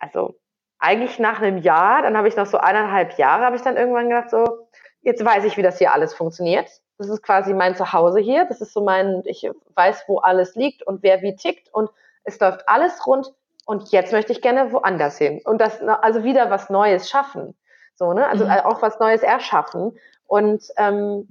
[0.00, 0.34] also
[0.78, 4.08] eigentlich nach einem Jahr, dann habe ich noch so eineinhalb Jahre, habe ich dann irgendwann
[4.08, 4.68] gedacht, so,
[5.02, 6.68] jetzt weiß ich, wie das hier alles funktioniert.
[6.98, 8.44] Das ist quasi mein Zuhause hier.
[8.44, 11.90] Das ist so mein, ich weiß, wo alles liegt und wer wie tickt und
[12.24, 13.32] es läuft alles rund.
[13.64, 17.54] Und jetzt möchte ich gerne woanders hin und das, also wieder was Neues schaffen.
[17.98, 18.28] So, ne?
[18.28, 18.50] Also mhm.
[18.50, 19.98] auch was Neues erschaffen.
[20.26, 21.28] Und, ähm,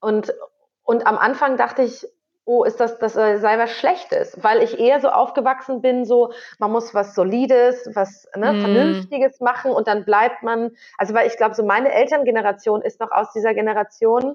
[0.00, 0.34] und,
[0.82, 2.06] und am Anfang dachte ich,
[2.44, 6.72] oh, ist das, das sei was Schlechtes, weil ich eher so aufgewachsen bin, so, man
[6.72, 8.60] muss was Solides, was ne, mm.
[8.60, 13.10] Vernünftiges machen und dann bleibt man, also weil ich glaube, so meine Elterngeneration ist noch
[13.10, 14.34] aus dieser Generation,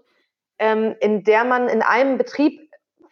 [0.60, 2.70] ähm, in der man in einem Betrieb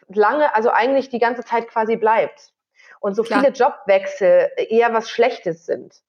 [0.08, 2.52] lange, also eigentlich die ganze Zeit quasi bleibt.
[3.00, 3.40] Und so Klar.
[3.40, 6.00] viele Jobwechsel eher was Schlechtes sind.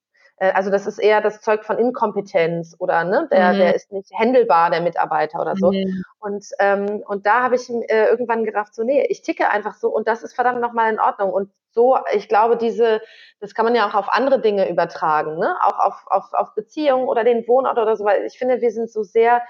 [0.44, 3.58] Äh, also das ist eher das Zeug von Inkompetenz oder ne, der, mhm.
[3.60, 5.72] der ist nicht händelbar, der Mitarbeiter oder so.
[5.72, 6.04] Mhm.
[6.20, 9.88] Und, ähm, und da habe ich äh, irgendwann gerafft, so, nee, ich ticke einfach so
[9.88, 11.32] und das ist verdammt nochmal in Ordnung.
[11.32, 13.02] Und so, ich glaube, diese,
[13.40, 15.56] das kann man ja auch auf andere Dinge übertragen, ne?
[15.62, 18.92] Auch auf, auf, auf Beziehungen oder den Wohnort oder so, weil ich finde, wir sind
[18.92, 19.42] so sehr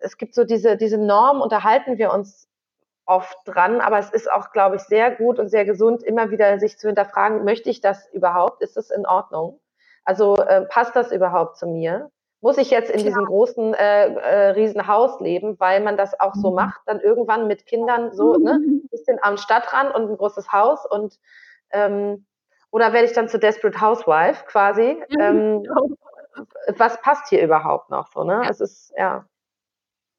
[0.00, 2.48] es gibt so diese, diese Norm, unterhalten wir uns
[3.06, 6.58] oft dran, aber es ist auch, glaube ich, sehr gut und sehr gesund, immer wieder
[6.58, 8.62] sich zu hinterfragen, möchte ich das überhaupt?
[8.62, 9.58] Ist es in Ordnung?
[10.06, 12.10] Also äh, passt das überhaupt zu mir?
[12.40, 13.08] Muss ich jetzt in Klar.
[13.08, 16.56] diesem großen, äh, äh, riesen Haus leben, weil man das auch so mhm.
[16.56, 20.86] macht, dann irgendwann mit Kindern so, ne, ein bisschen am Stadtrand und ein großes Haus
[20.86, 21.18] und
[21.70, 22.24] ähm,
[22.70, 25.02] oder werde ich dann zur Desperate Housewife quasi?
[25.20, 25.66] Ähm,
[26.76, 28.42] was passt hier überhaupt noch so, ne?
[28.44, 28.50] Ja.
[28.50, 29.24] Es ist, ja.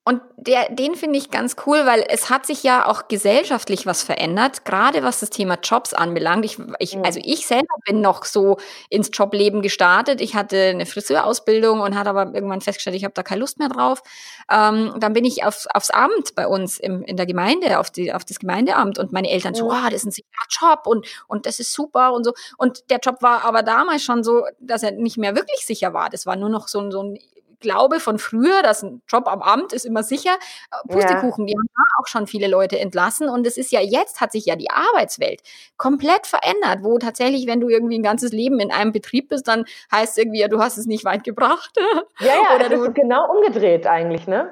[0.07, 4.03] Und der, den finde ich ganz cool, weil es hat sich ja auch gesellschaftlich was
[4.03, 6.45] verändert, gerade was das Thema Jobs anbelangt.
[6.45, 6.97] Ich, ich.
[7.03, 8.55] Also ich selber bin noch so
[8.89, 10.21] ins Jobleben gestartet.
[10.21, 13.67] Ich hatte eine Friseurausbildung und hatte aber irgendwann festgestellt, ich habe da keine Lust mehr
[13.67, 14.01] drauf.
[14.49, 18.13] Ähm, dann bin ich auf, aufs Amt bei uns im, in der Gemeinde, auf, die,
[18.13, 21.45] auf das Gemeindeamt und meine Eltern so, oh, das ist ein sicherer Job und, und
[21.45, 22.31] das ist super und so.
[22.57, 26.09] Und der Job war aber damals schon so, dass er nicht mehr wirklich sicher war.
[26.09, 27.19] Das war nur noch so, so ein
[27.59, 30.37] Glaube von früher, dass ein Job am Amt ist immer sicher.
[30.71, 31.53] Äh, Pustekuchen, ja.
[31.53, 33.29] die haben da auch schon viele Leute entlassen.
[33.29, 35.41] Und es ist ja jetzt, hat sich ja die Arbeitswelt
[35.77, 39.65] komplett verändert, wo tatsächlich, wenn du irgendwie ein ganzes Leben in einem Betrieb bist, dann
[39.91, 41.75] heißt es irgendwie, ja, du hast es nicht weit gebracht.
[42.19, 44.51] Ja, ja, Oder du, genau umgedreht eigentlich, ne?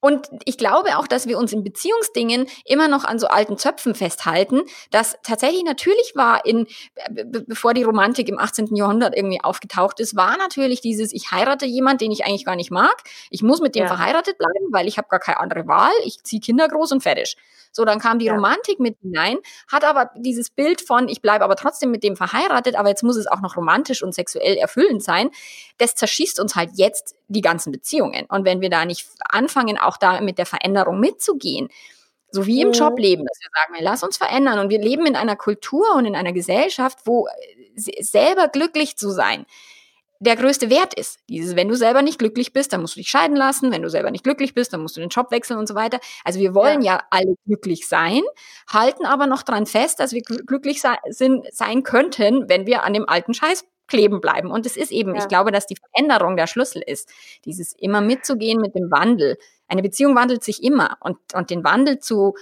[0.00, 3.94] Und ich glaube auch, dass wir uns in Beziehungsdingen immer noch an so alten Zöpfen
[3.96, 6.66] festhalten, dass tatsächlich natürlich war in,
[7.46, 8.76] bevor die Romantik im 18.
[8.76, 12.70] Jahrhundert irgendwie aufgetaucht ist, war natürlich dieses, ich heirate jemand, den ich eigentlich gar nicht
[12.70, 13.02] mag.
[13.30, 13.88] Ich muss mit dem ja.
[13.88, 15.92] verheiratet bleiben, weil ich habe gar keine andere Wahl.
[16.04, 17.36] Ich ziehe Kinder groß und fertig.
[17.78, 18.34] So, dann kam die ja.
[18.34, 19.38] Romantik mit hinein,
[19.70, 23.14] hat aber dieses Bild von, ich bleibe aber trotzdem mit dem verheiratet, aber jetzt muss
[23.14, 25.30] es auch noch romantisch und sexuell erfüllend sein.
[25.78, 28.26] Das zerschießt uns halt jetzt die ganzen Beziehungen.
[28.30, 31.68] Und wenn wir da nicht anfangen, auch da mit der Veränderung mitzugehen,
[32.32, 32.74] so wie im mhm.
[32.74, 34.58] Jobleben, dass wir sagen, lass uns verändern.
[34.58, 39.10] Und wir leben in einer Kultur und in einer Gesellschaft, wo äh, selber glücklich zu
[39.10, 39.46] sein,
[40.20, 41.18] der größte Wert ist.
[41.28, 43.70] Dieses, wenn du selber nicht glücklich bist, dann musst du dich scheiden lassen.
[43.70, 46.00] Wenn du selber nicht glücklich bist, dann musst du den Job wechseln und so weiter.
[46.24, 48.22] Also wir wollen ja, ja alle glücklich sein,
[48.68, 50.96] halten aber noch dran fest, dass wir glücklich sein,
[51.50, 54.50] sein könnten, wenn wir an dem alten Scheiß kleben bleiben.
[54.50, 55.22] Und es ist eben, ja.
[55.22, 57.08] ich glaube, dass die Veränderung der Schlüssel ist.
[57.44, 59.38] Dieses immer mitzugehen mit dem Wandel.
[59.66, 62.34] Eine Beziehung wandelt sich immer und, und den Wandel zu,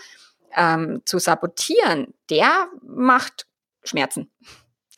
[0.57, 3.47] ähm, zu sabotieren, der macht
[3.85, 4.31] Schmerzen.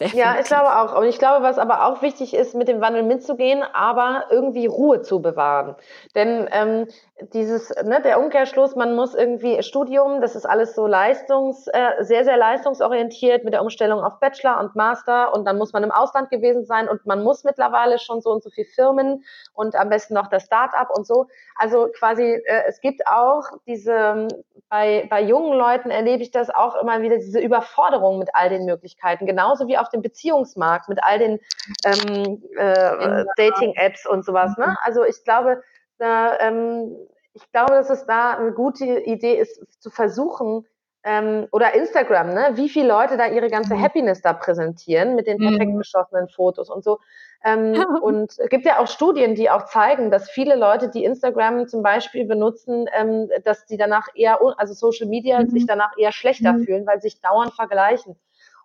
[0.00, 0.18] Definitiv.
[0.24, 0.96] Ja, ich glaube auch.
[0.96, 5.02] Und ich glaube, was aber auch wichtig ist, mit dem Wandel mitzugehen, aber irgendwie Ruhe
[5.02, 5.74] zu bewahren.
[6.14, 6.86] Denn ähm,
[7.32, 12.24] dieses, ne, der Umkehrschluss, man muss irgendwie Studium, das ist alles so leistungs, äh, sehr,
[12.24, 16.30] sehr leistungsorientiert mit der Umstellung auf Bachelor und Master und dann muss man im Ausland
[16.30, 20.14] gewesen sein und man muss mittlerweile schon so und so viel Firmen und am besten
[20.14, 21.26] noch das Start-up und so.
[21.56, 24.28] Also quasi, äh, es gibt auch diese,
[24.68, 28.64] bei, bei jungen Leuten erlebe ich das auch immer wieder, diese Überforderung mit all den
[28.64, 31.40] Möglichkeiten, genauso wie auf dem Beziehungsmarkt mit all den
[31.84, 34.56] ähm, äh, Dating-Apps und sowas.
[34.56, 34.76] Ne?
[34.84, 35.62] Also ich glaube,
[35.98, 36.96] da, ähm,
[37.34, 40.66] ich glaube, dass es da eine gute Idee ist, zu versuchen,
[41.04, 42.50] ähm, oder Instagram, ne?
[42.54, 43.82] wie viele Leute da ihre ganze mhm.
[43.82, 45.78] Happiness da präsentieren mit den perfekt mhm.
[45.78, 46.98] geschossenen Fotos und so.
[47.44, 47.72] Ähm,
[48.02, 51.82] und es gibt ja auch Studien, die auch zeigen, dass viele Leute, die Instagram zum
[51.82, 55.50] Beispiel benutzen, ähm, dass die danach eher, also Social Media, mhm.
[55.50, 56.64] sich danach eher schlechter mhm.
[56.64, 58.16] fühlen, weil sie sich dauernd vergleichen.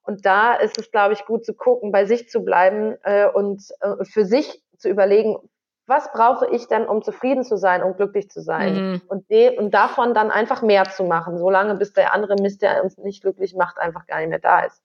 [0.02, 3.64] Und da ist es, glaube ich, gut zu gucken, bei sich zu bleiben äh, und
[3.80, 5.38] äh, für sich zu überlegen,
[5.86, 8.92] was brauche ich denn, um zufrieden zu sein und glücklich zu sein?
[8.92, 9.02] Mhm.
[9.08, 12.84] Und, de und davon dann einfach mehr zu machen, solange bis der andere Mist, der
[12.84, 14.82] uns nicht glücklich macht, einfach gar nicht mehr da ist.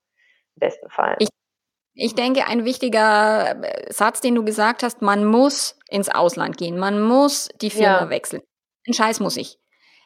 [0.57, 1.17] Im besten Fall.
[1.21, 1.29] Ich,
[1.95, 6.79] ich denke, ein wichtiger äh, Satz, den du gesagt hast, man muss ins Ausland gehen,
[6.79, 8.11] man muss die Firma ja.
[8.11, 8.43] wechseln.
[8.87, 9.59] Ein Scheiß muss ich.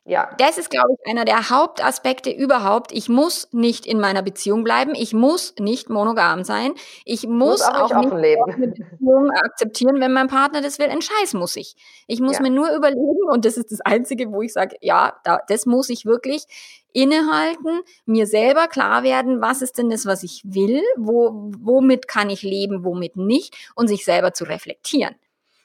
[0.04, 0.34] Ja.
[0.38, 2.90] Das ist, glaube ich, einer der Hauptaspekte überhaupt.
[2.90, 4.96] Ich muss nicht in meiner Beziehung bleiben.
[4.96, 6.72] Ich muss nicht monogam sein.
[7.04, 10.88] Ich muss, muss auch, auch nicht eine Beziehung akzeptieren, wenn mein Partner das will.
[10.88, 11.76] Ein Scheiß muss ich.
[12.08, 12.42] Ich muss ja.
[12.42, 15.88] mir nur überlegen, und das ist das Einzige, wo ich sage, ja, da, das muss
[15.88, 16.46] ich wirklich
[16.92, 22.28] innehalten, mir selber klar werden, was ist denn das, was ich will, wo, womit kann
[22.28, 25.14] ich leben, womit nicht, und sich selber zu reflektieren.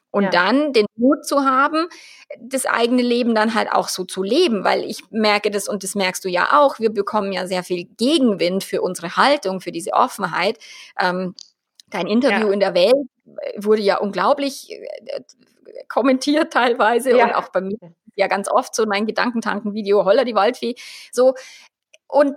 [0.10, 0.30] Und ja.
[0.30, 1.88] dann den Mut zu haben,
[2.40, 5.96] das eigene Leben dann halt auch so zu leben, weil ich merke das und das
[5.96, 9.94] merkst du ja auch, wir bekommen ja sehr viel Gegenwind für unsere Haltung, für diese
[9.94, 10.58] Offenheit.
[11.00, 11.36] Ähm,
[11.90, 12.54] dein Interview ja.
[12.54, 12.96] in der Welt
[13.58, 15.22] wurde ja unglaublich äh,
[15.88, 17.26] kommentiert teilweise ja.
[17.26, 17.78] und auch bei mir
[18.16, 20.76] ja ganz oft so mein Gedankentanken-Video Holler die Waldfee.
[21.12, 21.36] So,
[22.08, 22.36] und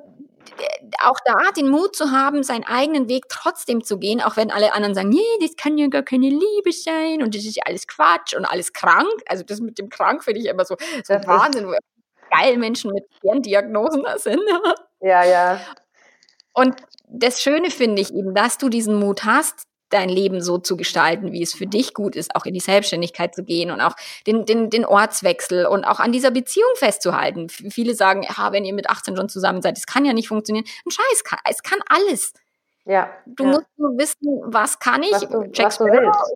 [1.03, 4.73] auch da den Mut zu haben, seinen eigenen Weg trotzdem zu gehen, auch wenn alle
[4.73, 7.87] anderen sagen, nee, das kann ja gar keine Liebe sein und das ist ja alles
[7.87, 9.13] Quatsch und alles krank.
[9.27, 11.75] Also das mit dem krank finde ich immer so, so Wahnsinn, wo
[12.31, 13.05] geil Menschen mit
[13.45, 14.43] Diagnosen da sind.
[15.01, 15.61] Ja, ja.
[16.53, 16.77] Und
[17.09, 21.33] das Schöne finde ich eben, dass du diesen Mut hast, dein Leben so zu gestalten,
[21.33, 23.95] wie es für dich gut ist, auch in die Selbstständigkeit zu gehen und auch
[24.27, 27.49] den, den, den Ortswechsel und auch an dieser Beziehung festzuhalten.
[27.49, 30.65] Viele sagen, ja, wenn ihr mit 18 schon zusammen seid, das kann ja nicht funktionieren.
[30.87, 32.33] Ein Scheiß, kann, es kann alles.
[32.85, 33.11] Ja.
[33.27, 33.51] Du ja.
[33.51, 36.35] musst nur wissen, was kann ich, was du, was du willst.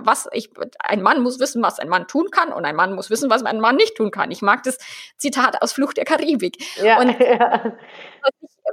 [0.00, 3.10] Was ich, ein Mann muss wissen, was ein Mann tun kann, und ein Mann muss
[3.10, 4.30] wissen, was ein Mann nicht tun kann.
[4.30, 4.78] Ich mag das
[5.16, 6.58] Zitat aus Flucht der Karibik.
[6.82, 7.76] Ja, und ja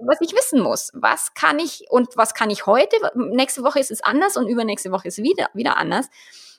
[0.04, 0.92] was ich wissen muss.
[0.94, 2.96] Was kann ich und was kann ich heute?
[3.16, 6.10] Nächste Woche ist es anders und übernächste Woche ist es wieder, wieder anders.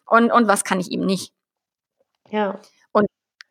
[0.07, 1.33] Und, und was kann ich eben nicht?
[2.29, 2.61] Ja.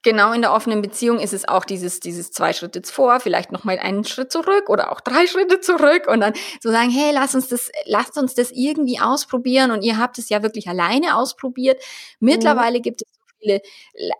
[0.03, 3.77] Genau in der offenen Beziehung ist es auch dieses, dieses zwei Schritte vor, vielleicht nochmal
[3.77, 7.47] einen Schritt zurück oder auch drei Schritte zurück und dann so sagen, hey, lass uns
[7.49, 11.81] das, lasst uns das irgendwie ausprobieren und ihr habt es ja wirklich alleine ausprobiert.
[12.19, 12.83] Mittlerweile mhm.
[12.83, 13.07] gibt es
[13.39, 13.61] viele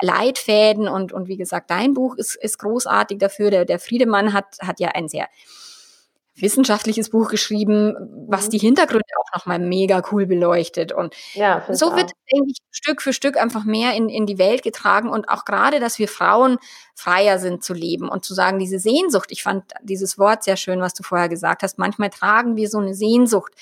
[0.02, 3.52] Leitfäden und, und wie gesagt, dein Buch ist, ist großartig dafür.
[3.52, 5.28] Der, der Friedemann hat, hat ja ein sehr
[6.36, 7.96] wissenschaftliches Buch geschrieben,
[8.28, 8.52] was mhm.
[8.52, 10.92] die Hintergründe auch nochmal mega cool beleuchtet.
[10.92, 14.64] Und ja, so wird, denke ich, Stück für Stück einfach mehr in, in die Welt
[14.64, 16.58] getragen und auch gerade, dass wir Frauen
[16.96, 20.82] freier sind zu leben und zu sagen, diese Sehnsucht, ich fand dieses Wort sehr schön,
[20.82, 23.54] was du vorher gesagt hast, manchmal tragen wir so eine Sehnsucht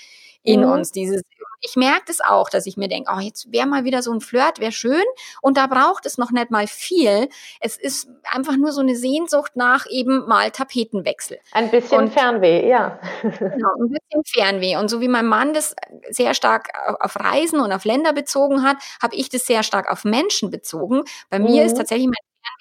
[0.43, 0.71] in mhm.
[0.71, 1.21] uns, dieses
[1.61, 4.21] ich merke das auch, dass ich mir denke, oh, jetzt wäre mal wieder so ein
[4.21, 5.03] Flirt, wäre schön.
[5.41, 7.27] Und da braucht es noch nicht mal viel.
[7.59, 11.39] Es ist einfach nur so eine Sehnsucht nach eben mal Tapetenwechsel.
[11.51, 12.99] Ein bisschen und, Fernweh, ja.
[13.21, 14.77] Genau, ein bisschen Fernweh.
[14.77, 15.75] Und so wie mein Mann das
[16.09, 16.69] sehr stark
[16.99, 21.03] auf Reisen und auf Länder bezogen hat, habe ich das sehr stark auf Menschen bezogen.
[21.29, 21.45] Bei mhm.
[21.45, 21.79] mir ist mhm.
[21.79, 22.15] tatsächlich mein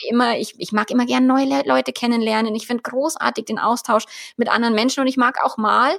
[0.07, 2.55] immer, ich, ich mag immer gern neue Leute kennenlernen.
[2.55, 4.05] Ich finde großartig den Austausch
[4.37, 5.99] mit anderen Menschen und ich mag auch mal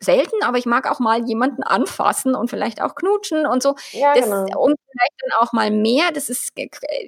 [0.00, 3.74] selten, aber ich mag auch mal jemanden anfassen und vielleicht auch knutschen und so.
[3.92, 4.60] Ja, das, genau.
[4.60, 6.10] Und vielleicht dann auch mal mehr.
[6.12, 6.52] Das ist,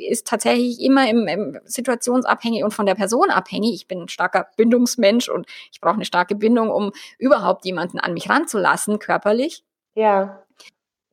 [0.09, 3.74] ist tatsächlich immer im, im situationsabhängig und von der Person abhängig.
[3.74, 8.14] Ich bin ein starker Bindungsmensch und ich brauche eine starke Bindung, um überhaupt jemanden an
[8.14, 9.64] mich ranzulassen, körperlich.
[9.95, 10.45] Ja.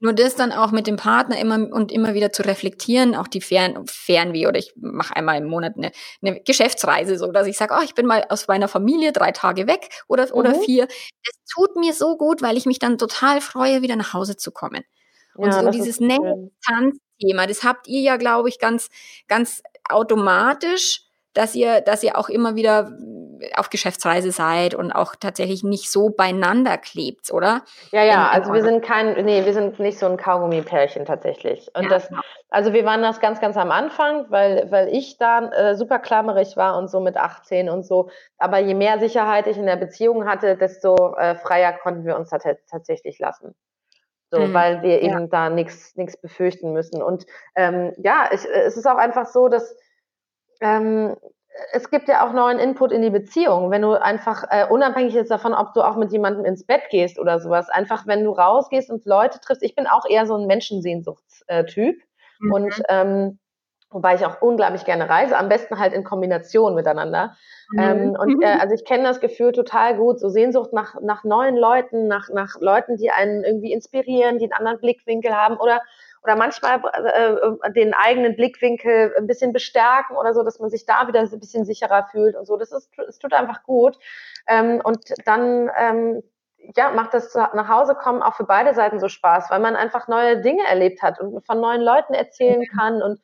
[0.03, 3.39] Nur das dann auch mit dem Partner immer und immer wieder zu reflektieren, auch die
[3.39, 7.73] Fern Fernweh oder ich mache einmal im Monat eine, eine Geschäftsreise, so dass ich sage,
[7.79, 10.33] oh, ich bin mal aus meiner Familie drei Tage weg oder, mhm.
[10.33, 10.87] oder vier.
[10.87, 14.51] Das tut mir so gut, weil ich mich dann total freue, wieder nach Hause zu
[14.51, 14.83] kommen.
[15.35, 18.89] Und ja, so dieses Nähe-Tanz-Thema, das habt ihr ja, glaube ich, ganz,
[19.29, 22.91] ganz automatisch dass ihr, dass ihr auch immer wieder
[23.55, 27.61] auf Geschäftsreise seid und auch tatsächlich nicht so beieinander klebt, oder?
[27.91, 31.69] Ja, ja, also wir sind kein, nee, wir sind nicht so ein Kaugummi-Pärchen tatsächlich.
[31.75, 32.21] Und ja, das, genau.
[32.49, 36.55] also wir waren das ganz, ganz am Anfang, weil, weil ich da äh, super klammerig
[36.57, 38.09] war und so mit 18 und so.
[38.37, 42.29] Aber je mehr Sicherheit ich in der Beziehung hatte, desto äh, freier konnten wir uns
[42.29, 43.55] tatsächlich lassen.
[44.31, 44.53] So, mhm.
[44.53, 45.27] weil wir eben ja.
[45.27, 47.03] da nichts nichts befürchten müssen.
[47.03, 47.25] Und
[47.55, 49.75] ähm, ja, ich, es ist auch einfach so, dass
[50.63, 51.15] ähm,
[51.71, 55.31] es gibt ja auch neuen Input in die Beziehung, wenn du einfach, äh, unabhängig jetzt
[55.31, 58.89] davon, ob du auch mit jemandem ins Bett gehst oder sowas, einfach wenn du rausgehst
[58.89, 61.97] und Leute triffst, ich bin auch eher so ein Menschensehnsuchtstyp
[62.39, 62.53] mhm.
[62.53, 63.39] und ähm,
[63.91, 67.35] wobei ich auch unglaublich gerne reise, am besten halt in Kombination miteinander.
[67.71, 67.79] Mhm.
[67.79, 71.55] Ähm, und äh, also ich kenne das Gefühl total gut, so Sehnsucht nach, nach neuen
[71.55, 75.81] Leuten, nach, nach Leuten, die einen irgendwie inspirieren, die einen anderen Blickwinkel haben oder
[76.23, 80.85] oder manchmal äh, äh, den eigenen Blickwinkel ein bisschen bestärken oder so, dass man sich
[80.85, 82.57] da wieder ein bisschen sicherer fühlt und so.
[82.57, 83.97] Das ist, es tut einfach gut.
[84.47, 86.23] Ähm, und dann ähm,
[86.75, 90.07] ja, macht das nach Hause kommen auch für beide Seiten so Spaß, weil man einfach
[90.07, 93.21] neue Dinge erlebt hat und von neuen Leuten erzählen kann und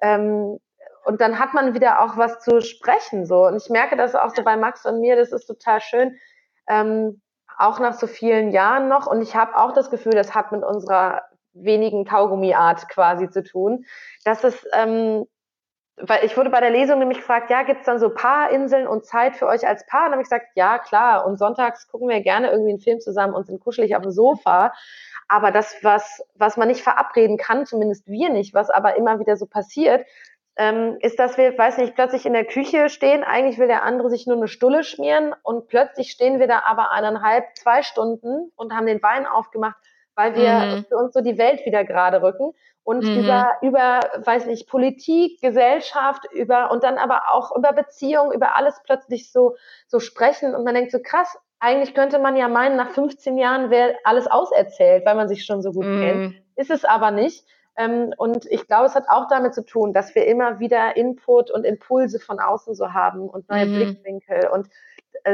[0.00, 0.58] ähm,
[1.04, 4.34] und dann hat man wieder auch was zu sprechen so und ich merke das auch
[4.34, 6.16] so bei Max und mir, das ist total schön,
[6.68, 7.22] ähm,
[7.58, 10.62] auch nach so vielen Jahren noch und ich habe auch das Gefühl, das hat mit
[10.62, 11.22] unserer
[11.54, 13.84] wenigen Kaugummiart quasi zu tun.
[14.24, 15.26] Das ist, ähm,
[15.96, 19.36] weil ich wurde bei der Lesung nämlich gefragt, ja, gibt's dann so Paarinseln und Zeit
[19.36, 20.04] für euch als Paar?
[20.04, 21.26] Und dann habe ich gesagt, ja, klar.
[21.26, 24.72] Und sonntags gucken wir gerne irgendwie einen Film zusammen und sind kuschelig auf dem Sofa.
[25.28, 29.36] Aber das, was, was man nicht verabreden kann, zumindest wir nicht, was aber immer wieder
[29.36, 30.04] so passiert,
[30.56, 34.10] ähm, ist, dass wir, weiß nicht, plötzlich in der Küche stehen, eigentlich will der andere
[34.10, 38.74] sich nur eine Stulle schmieren und plötzlich stehen wir da aber eineinhalb, zwei Stunden und
[38.74, 39.76] haben den Wein aufgemacht
[40.14, 40.84] weil wir mhm.
[40.86, 42.52] für uns so die Welt wieder gerade rücken
[42.84, 43.20] und mhm.
[43.20, 48.80] über, über, weiß nicht, Politik, Gesellschaft, über, und dann aber auch über Beziehungen, über alles
[48.84, 49.56] plötzlich so,
[49.86, 53.70] so sprechen und man denkt so krass, eigentlich könnte man ja meinen, nach 15 Jahren
[53.70, 56.00] wäre alles auserzählt, weil man sich schon so gut mhm.
[56.00, 56.34] kennt.
[56.56, 57.46] Ist es aber nicht.
[57.76, 61.50] Ähm, und ich glaube, es hat auch damit zu tun, dass wir immer wieder Input
[61.50, 63.74] und Impulse von außen so haben und neue mhm.
[63.76, 64.68] Blickwinkel und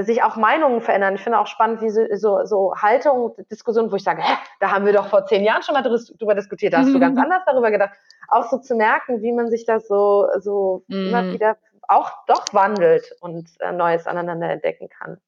[0.00, 1.14] sich auch Meinungen verändern.
[1.14, 4.70] Ich finde auch spannend, wie so, so, so Haltung, Diskussionen, wo ich sage, hä, da
[4.70, 7.42] haben wir doch vor zehn Jahren schon mal drüber diskutiert, da hast du ganz anders
[7.46, 7.94] darüber gedacht.
[8.28, 11.08] Auch so zu merken, wie man sich das so, so mhm.
[11.08, 11.56] immer wieder
[11.88, 15.18] auch doch wandelt und äh, Neues aneinander entdecken kann.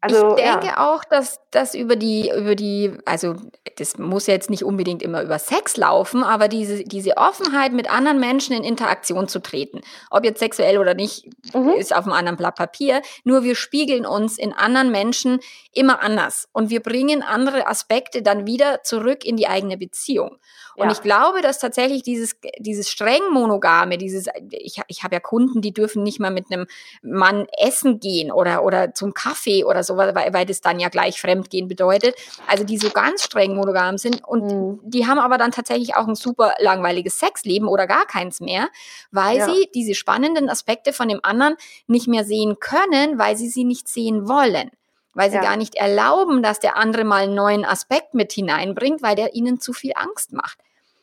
[0.00, 0.86] Also, ich denke ja.
[0.86, 3.34] auch, dass das über die, über die, also
[3.76, 8.20] das muss jetzt nicht unbedingt immer über Sex laufen, aber diese, diese Offenheit, mit anderen
[8.20, 11.70] Menschen in Interaktion zu treten, ob jetzt sexuell oder nicht, mhm.
[11.70, 13.02] ist auf einem anderen Blatt Papier.
[13.24, 15.40] Nur wir spiegeln uns in anderen Menschen
[15.72, 20.38] immer anders und wir bringen andere Aspekte dann wieder zurück in die eigene Beziehung.
[20.76, 20.92] Und ja.
[20.92, 25.72] ich glaube, dass tatsächlich dieses, dieses streng monogame, dieses, ich, ich habe ja Kunden, die
[25.72, 26.66] dürfen nicht mal mit einem
[27.02, 31.20] Mann essen gehen oder, oder zum Kaffee oder so, weil, weil das dann ja gleich
[31.20, 32.14] Fremdgehen bedeutet.
[32.46, 34.80] Also die so ganz streng monogam sind und mhm.
[34.82, 38.68] die haben aber dann tatsächlich auch ein super langweiliges Sexleben oder gar keins mehr,
[39.10, 39.46] weil ja.
[39.46, 43.88] sie diese spannenden Aspekte von dem anderen nicht mehr sehen können, weil sie sie nicht
[43.88, 44.70] sehen wollen
[45.16, 45.42] weil sie ja.
[45.42, 49.58] gar nicht erlauben, dass der andere mal einen neuen Aspekt mit hineinbringt, weil der ihnen
[49.58, 50.58] zu viel Angst macht.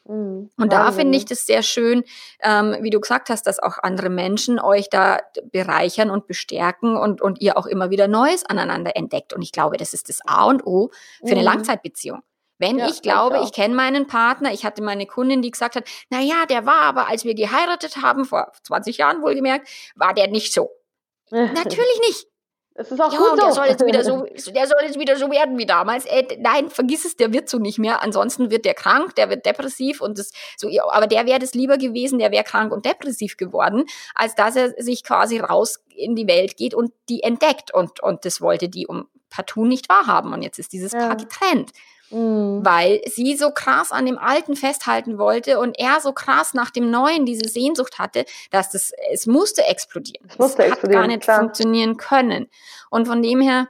[0.05, 0.49] Mhm.
[0.57, 2.03] Und da finde ich das sehr schön,
[2.41, 5.19] ähm, wie du gesagt hast, dass auch andere Menschen euch da
[5.51, 9.33] bereichern und bestärken und, und ihr auch immer wieder Neues aneinander entdeckt.
[9.33, 10.89] Und ich glaube, das ist das A und O
[11.19, 11.45] für eine mhm.
[11.45, 12.21] Langzeitbeziehung.
[12.59, 15.75] Wenn ja, ich glaube, ich, ich kenne meinen Partner, ich hatte meine Kundin, die gesagt
[15.75, 20.13] hat, na ja, der war aber, als wir geheiratet haben, vor 20 Jahren wohlgemerkt, war
[20.13, 20.69] der nicht so.
[21.31, 22.27] Natürlich nicht.
[22.75, 23.35] Es ist auch ja, gut so.
[23.35, 26.05] Der soll, jetzt wieder so, der soll jetzt wieder so werden wie damals.
[26.05, 28.01] Äh, nein, vergiss es, der wird so nicht mehr.
[28.01, 30.69] Ansonsten wird der krank, der wird depressiv und das so.
[30.89, 34.73] Aber der wäre das lieber gewesen, der wäre krank und depressiv geworden, als dass er
[34.81, 37.73] sich quasi raus in die Welt geht und die entdeckt.
[37.73, 40.33] Und, und das wollte die um partout nicht wahrhaben.
[40.33, 41.07] Und jetzt ist dieses ja.
[41.07, 41.71] Paar getrennt.
[42.13, 42.63] Mhm.
[42.63, 46.91] Weil sie so krass an dem Alten festhalten wollte und er so krass nach dem
[46.91, 50.27] Neuen diese Sehnsucht hatte, dass das, es musste explodieren.
[50.29, 51.39] Es musste hat gar nicht klar.
[51.39, 52.47] funktionieren können.
[52.89, 53.67] Und von dem her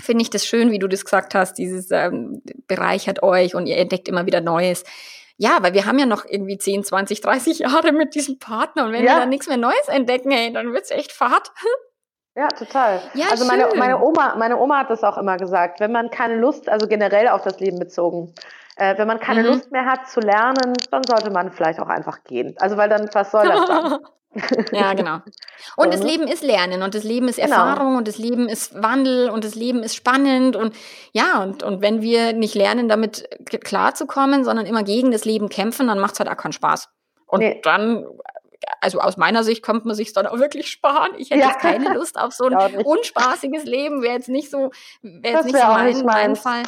[0.00, 3.78] finde ich das schön, wie du das gesagt hast, dieses ähm, bereichert euch und ihr
[3.78, 4.84] entdeckt immer wieder Neues.
[5.38, 8.92] Ja, weil wir haben ja noch irgendwie 10, 20, 30 Jahre mit diesem Partner und
[8.92, 9.14] wenn ja.
[9.14, 11.50] wir dann nichts mehr Neues entdecken, ey, dann wird's echt fad.
[12.34, 13.02] Ja, total.
[13.14, 16.36] Ja, also meine, meine, Oma, meine Oma hat das auch immer gesagt, wenn man keine
[16.36, 18.34] Lust, also generell auf das Leben bezogen,
[18.76, 19.48] äh, wenn man keine mhm.
[19.48, 22.54] Lust mehr hat zu lernen, dann sollte man vielleicht auch einfach gehen.
[22.58, 23.98] Also weil dann, was soll das dann?
[24.72, 25.18] ja, genau.
[25.76, 26.06] Und das ne?
[26.06, 27.54] Leben ist Lernen und das Leben ist genau.
[27.54, 30.74] Erfahrung und das Leben ist Wandel und das Leben ist spannend und
[31.12, 35.86] ja, und, und wenn wir nicht lernen, damit klarzukommen, sondern immer gegen das Leben kämpfen,
[35.86, 36.88] dann macht es halt auch keinen Spaß.
[37.26, 37.60] Und nee.
[37.62, 38.06] dann
[38.80, 41.12] also aus meiner Sicht kommt man sich dann auch wirklich sparen.
[41.16, 41.48] Ich hätte ja.
[41.48, 44.70] jetzt keine Lust auf so ein unspaßiges Leben, wäre jetzt nicht so,
[45.02, 46.62] wäre jetzt nicht so mein, nicht mein Fall.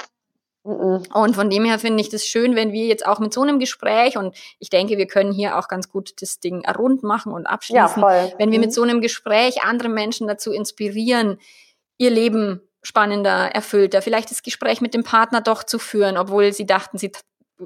[0.65, 3.59] Und von dem her finde ich das schön, wenn wir jetzt auch mit so einem
[3.59, 7.47] Gespräch und ich denke, wir können hier auch ganz gut das Ding rund machen und
[7.47, 8.75] abschließen, ja, wenn wir mit mhm.
[8.75, 11.39] so einem Gespräch andere Menschen dazu inspirieren,
[11.99, 16.65] ihr Leben spannender, erfüllter, vielleicht das Gespräch mit dem Partner doch zu führen, obwohl sie
[16.65, 17.13] dachten, sie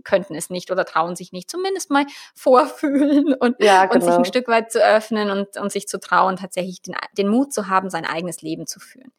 [0.04, 3.94] könnten es nicht oder trauen sich nicht, zumindest mal vorfühlen und, ja, genau.
[3.94, 4.24] und sich ein genau.
[4.24, 7.90] Stück weit zu öffnen und, und sich zu trauen, tatsächlich den, den Mut zu haben,
[7.90, 9.12] sein eigenes Leben zu führen.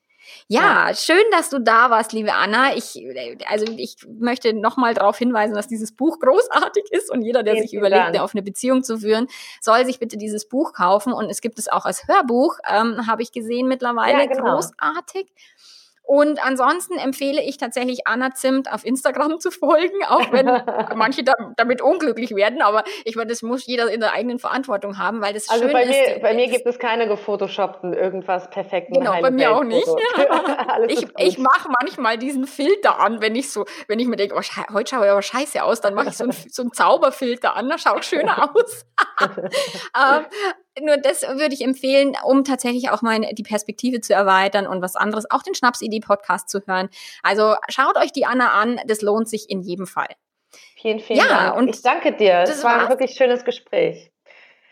[0.47, 2.75] Ja, ja, schön, dass du da warst, liebe Anna.
[2.75, 3.03] Ich,
[3.47, 7.67] also ich möchte nochmal darauf hinweisen, dass dieses Buch großartig ist und jeder, der Vielen
[7.67, 9.27] sich überlegt, auf eine Beziehung zu führen,
[9.61, 13.21] soll sich bitte dieses Buch kaufen und es gibt es auch als Hörbuch, ähm, habe
[13.21, 14.55] ich gesehen mittlerweile, ja, genau.
[14.55, 15.31] großartig.
[16.09, 20.47] Und ansonsten empfehle ich tatsächlich Anna Zimt auf Instagram zu folgen, auch wenn
[20.97, 22.63] manche da, damit unglücklich werden.
[22.63, 25.71] Aber ich meine, das muss jeder in der eigenen Verantwortung haben, weil das also schön
[25.71, 26.21] bei mir, ist.
[26.23, 28.95] Bei mir gibt es keine gefotoshoppten irgendwas perfekten.
[28.95, 29.87] Genau, bei mir auch nicht.
[30.87, 34.41] ich ich mache manchmal diesen Filter an, wenn ich so, wenn ich mir denke, oh,
[34.73, 37.69] heute schaue ich aber scheiße aus, dann mache ich so einen, so einen Zauberfilter an,
[37.69, 38.87] da schaut schöner aus.
[39.21, 40.25] ähm,
[40.81, 44.95] nur das würde ich empfehlen, um tatsächlich auch mal die Perspektive zu erweitern und was
[44.95, 46.89] anderes, auch den Schnapsidee-Podcast zu hören.
[47.23, 50.09] Also schaut euch die Anna an, das lohnt sich in jedem Fall.
[50.81, 51.57] Vielen, vielen ja, Dank.
[51.57, 52.43] Und ich danke dir.
[52.43, 54.11] Es war ein wirklich schönes Gespräch.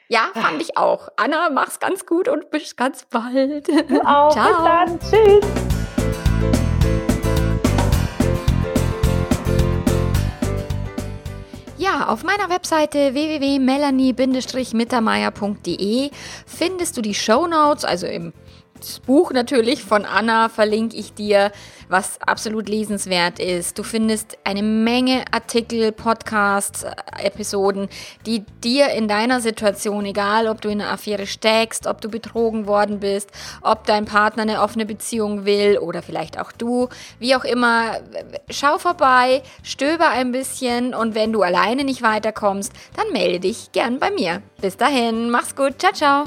[0.09, 1.09] Ja, fand ich auch.
[1.17, 3.67] Anna, mach's ganz gut und bis ganz bald.
[3.67, 4.31] Du auch.
[4.31, 4.95] Ciao.
[4.95, 5.41] Bis dann.
[5.41, 5.66] Tschüss.
[12.05, 16.11] Auf meiner Webseite www.melanie-mittermeier.de
[16.45, 18.33] findest du die Show Notes, also im
[19.05, 21.51] Buch natürlich von Anna verlinke ich dir
[21.89, 23.77] was absolut lesenswert ist.
[23.77, 26.85] Du findest eine Menge Artikel, Podcasts,
[27.21, 27.87] Episoden,
[28.25, 32.67] die dir in deiner Situation, egal ob du in einer Affäre steckst, ob du betrogen
[32.67, 37.43] worden bist, ob dein Partner eine offene Beziehung will oder vielleicht auch du, wie auch
[37.43, 37.99] immer,
[38.49, 43.99] schau vorbei, stöber ein bisschen und wenn du alleine nicht weiterkommst, dann melde dich gern
[43.99, 44.41] bei mir.
[44.61, 46.25] Bis dahin, mach's gut, ciao, ciao.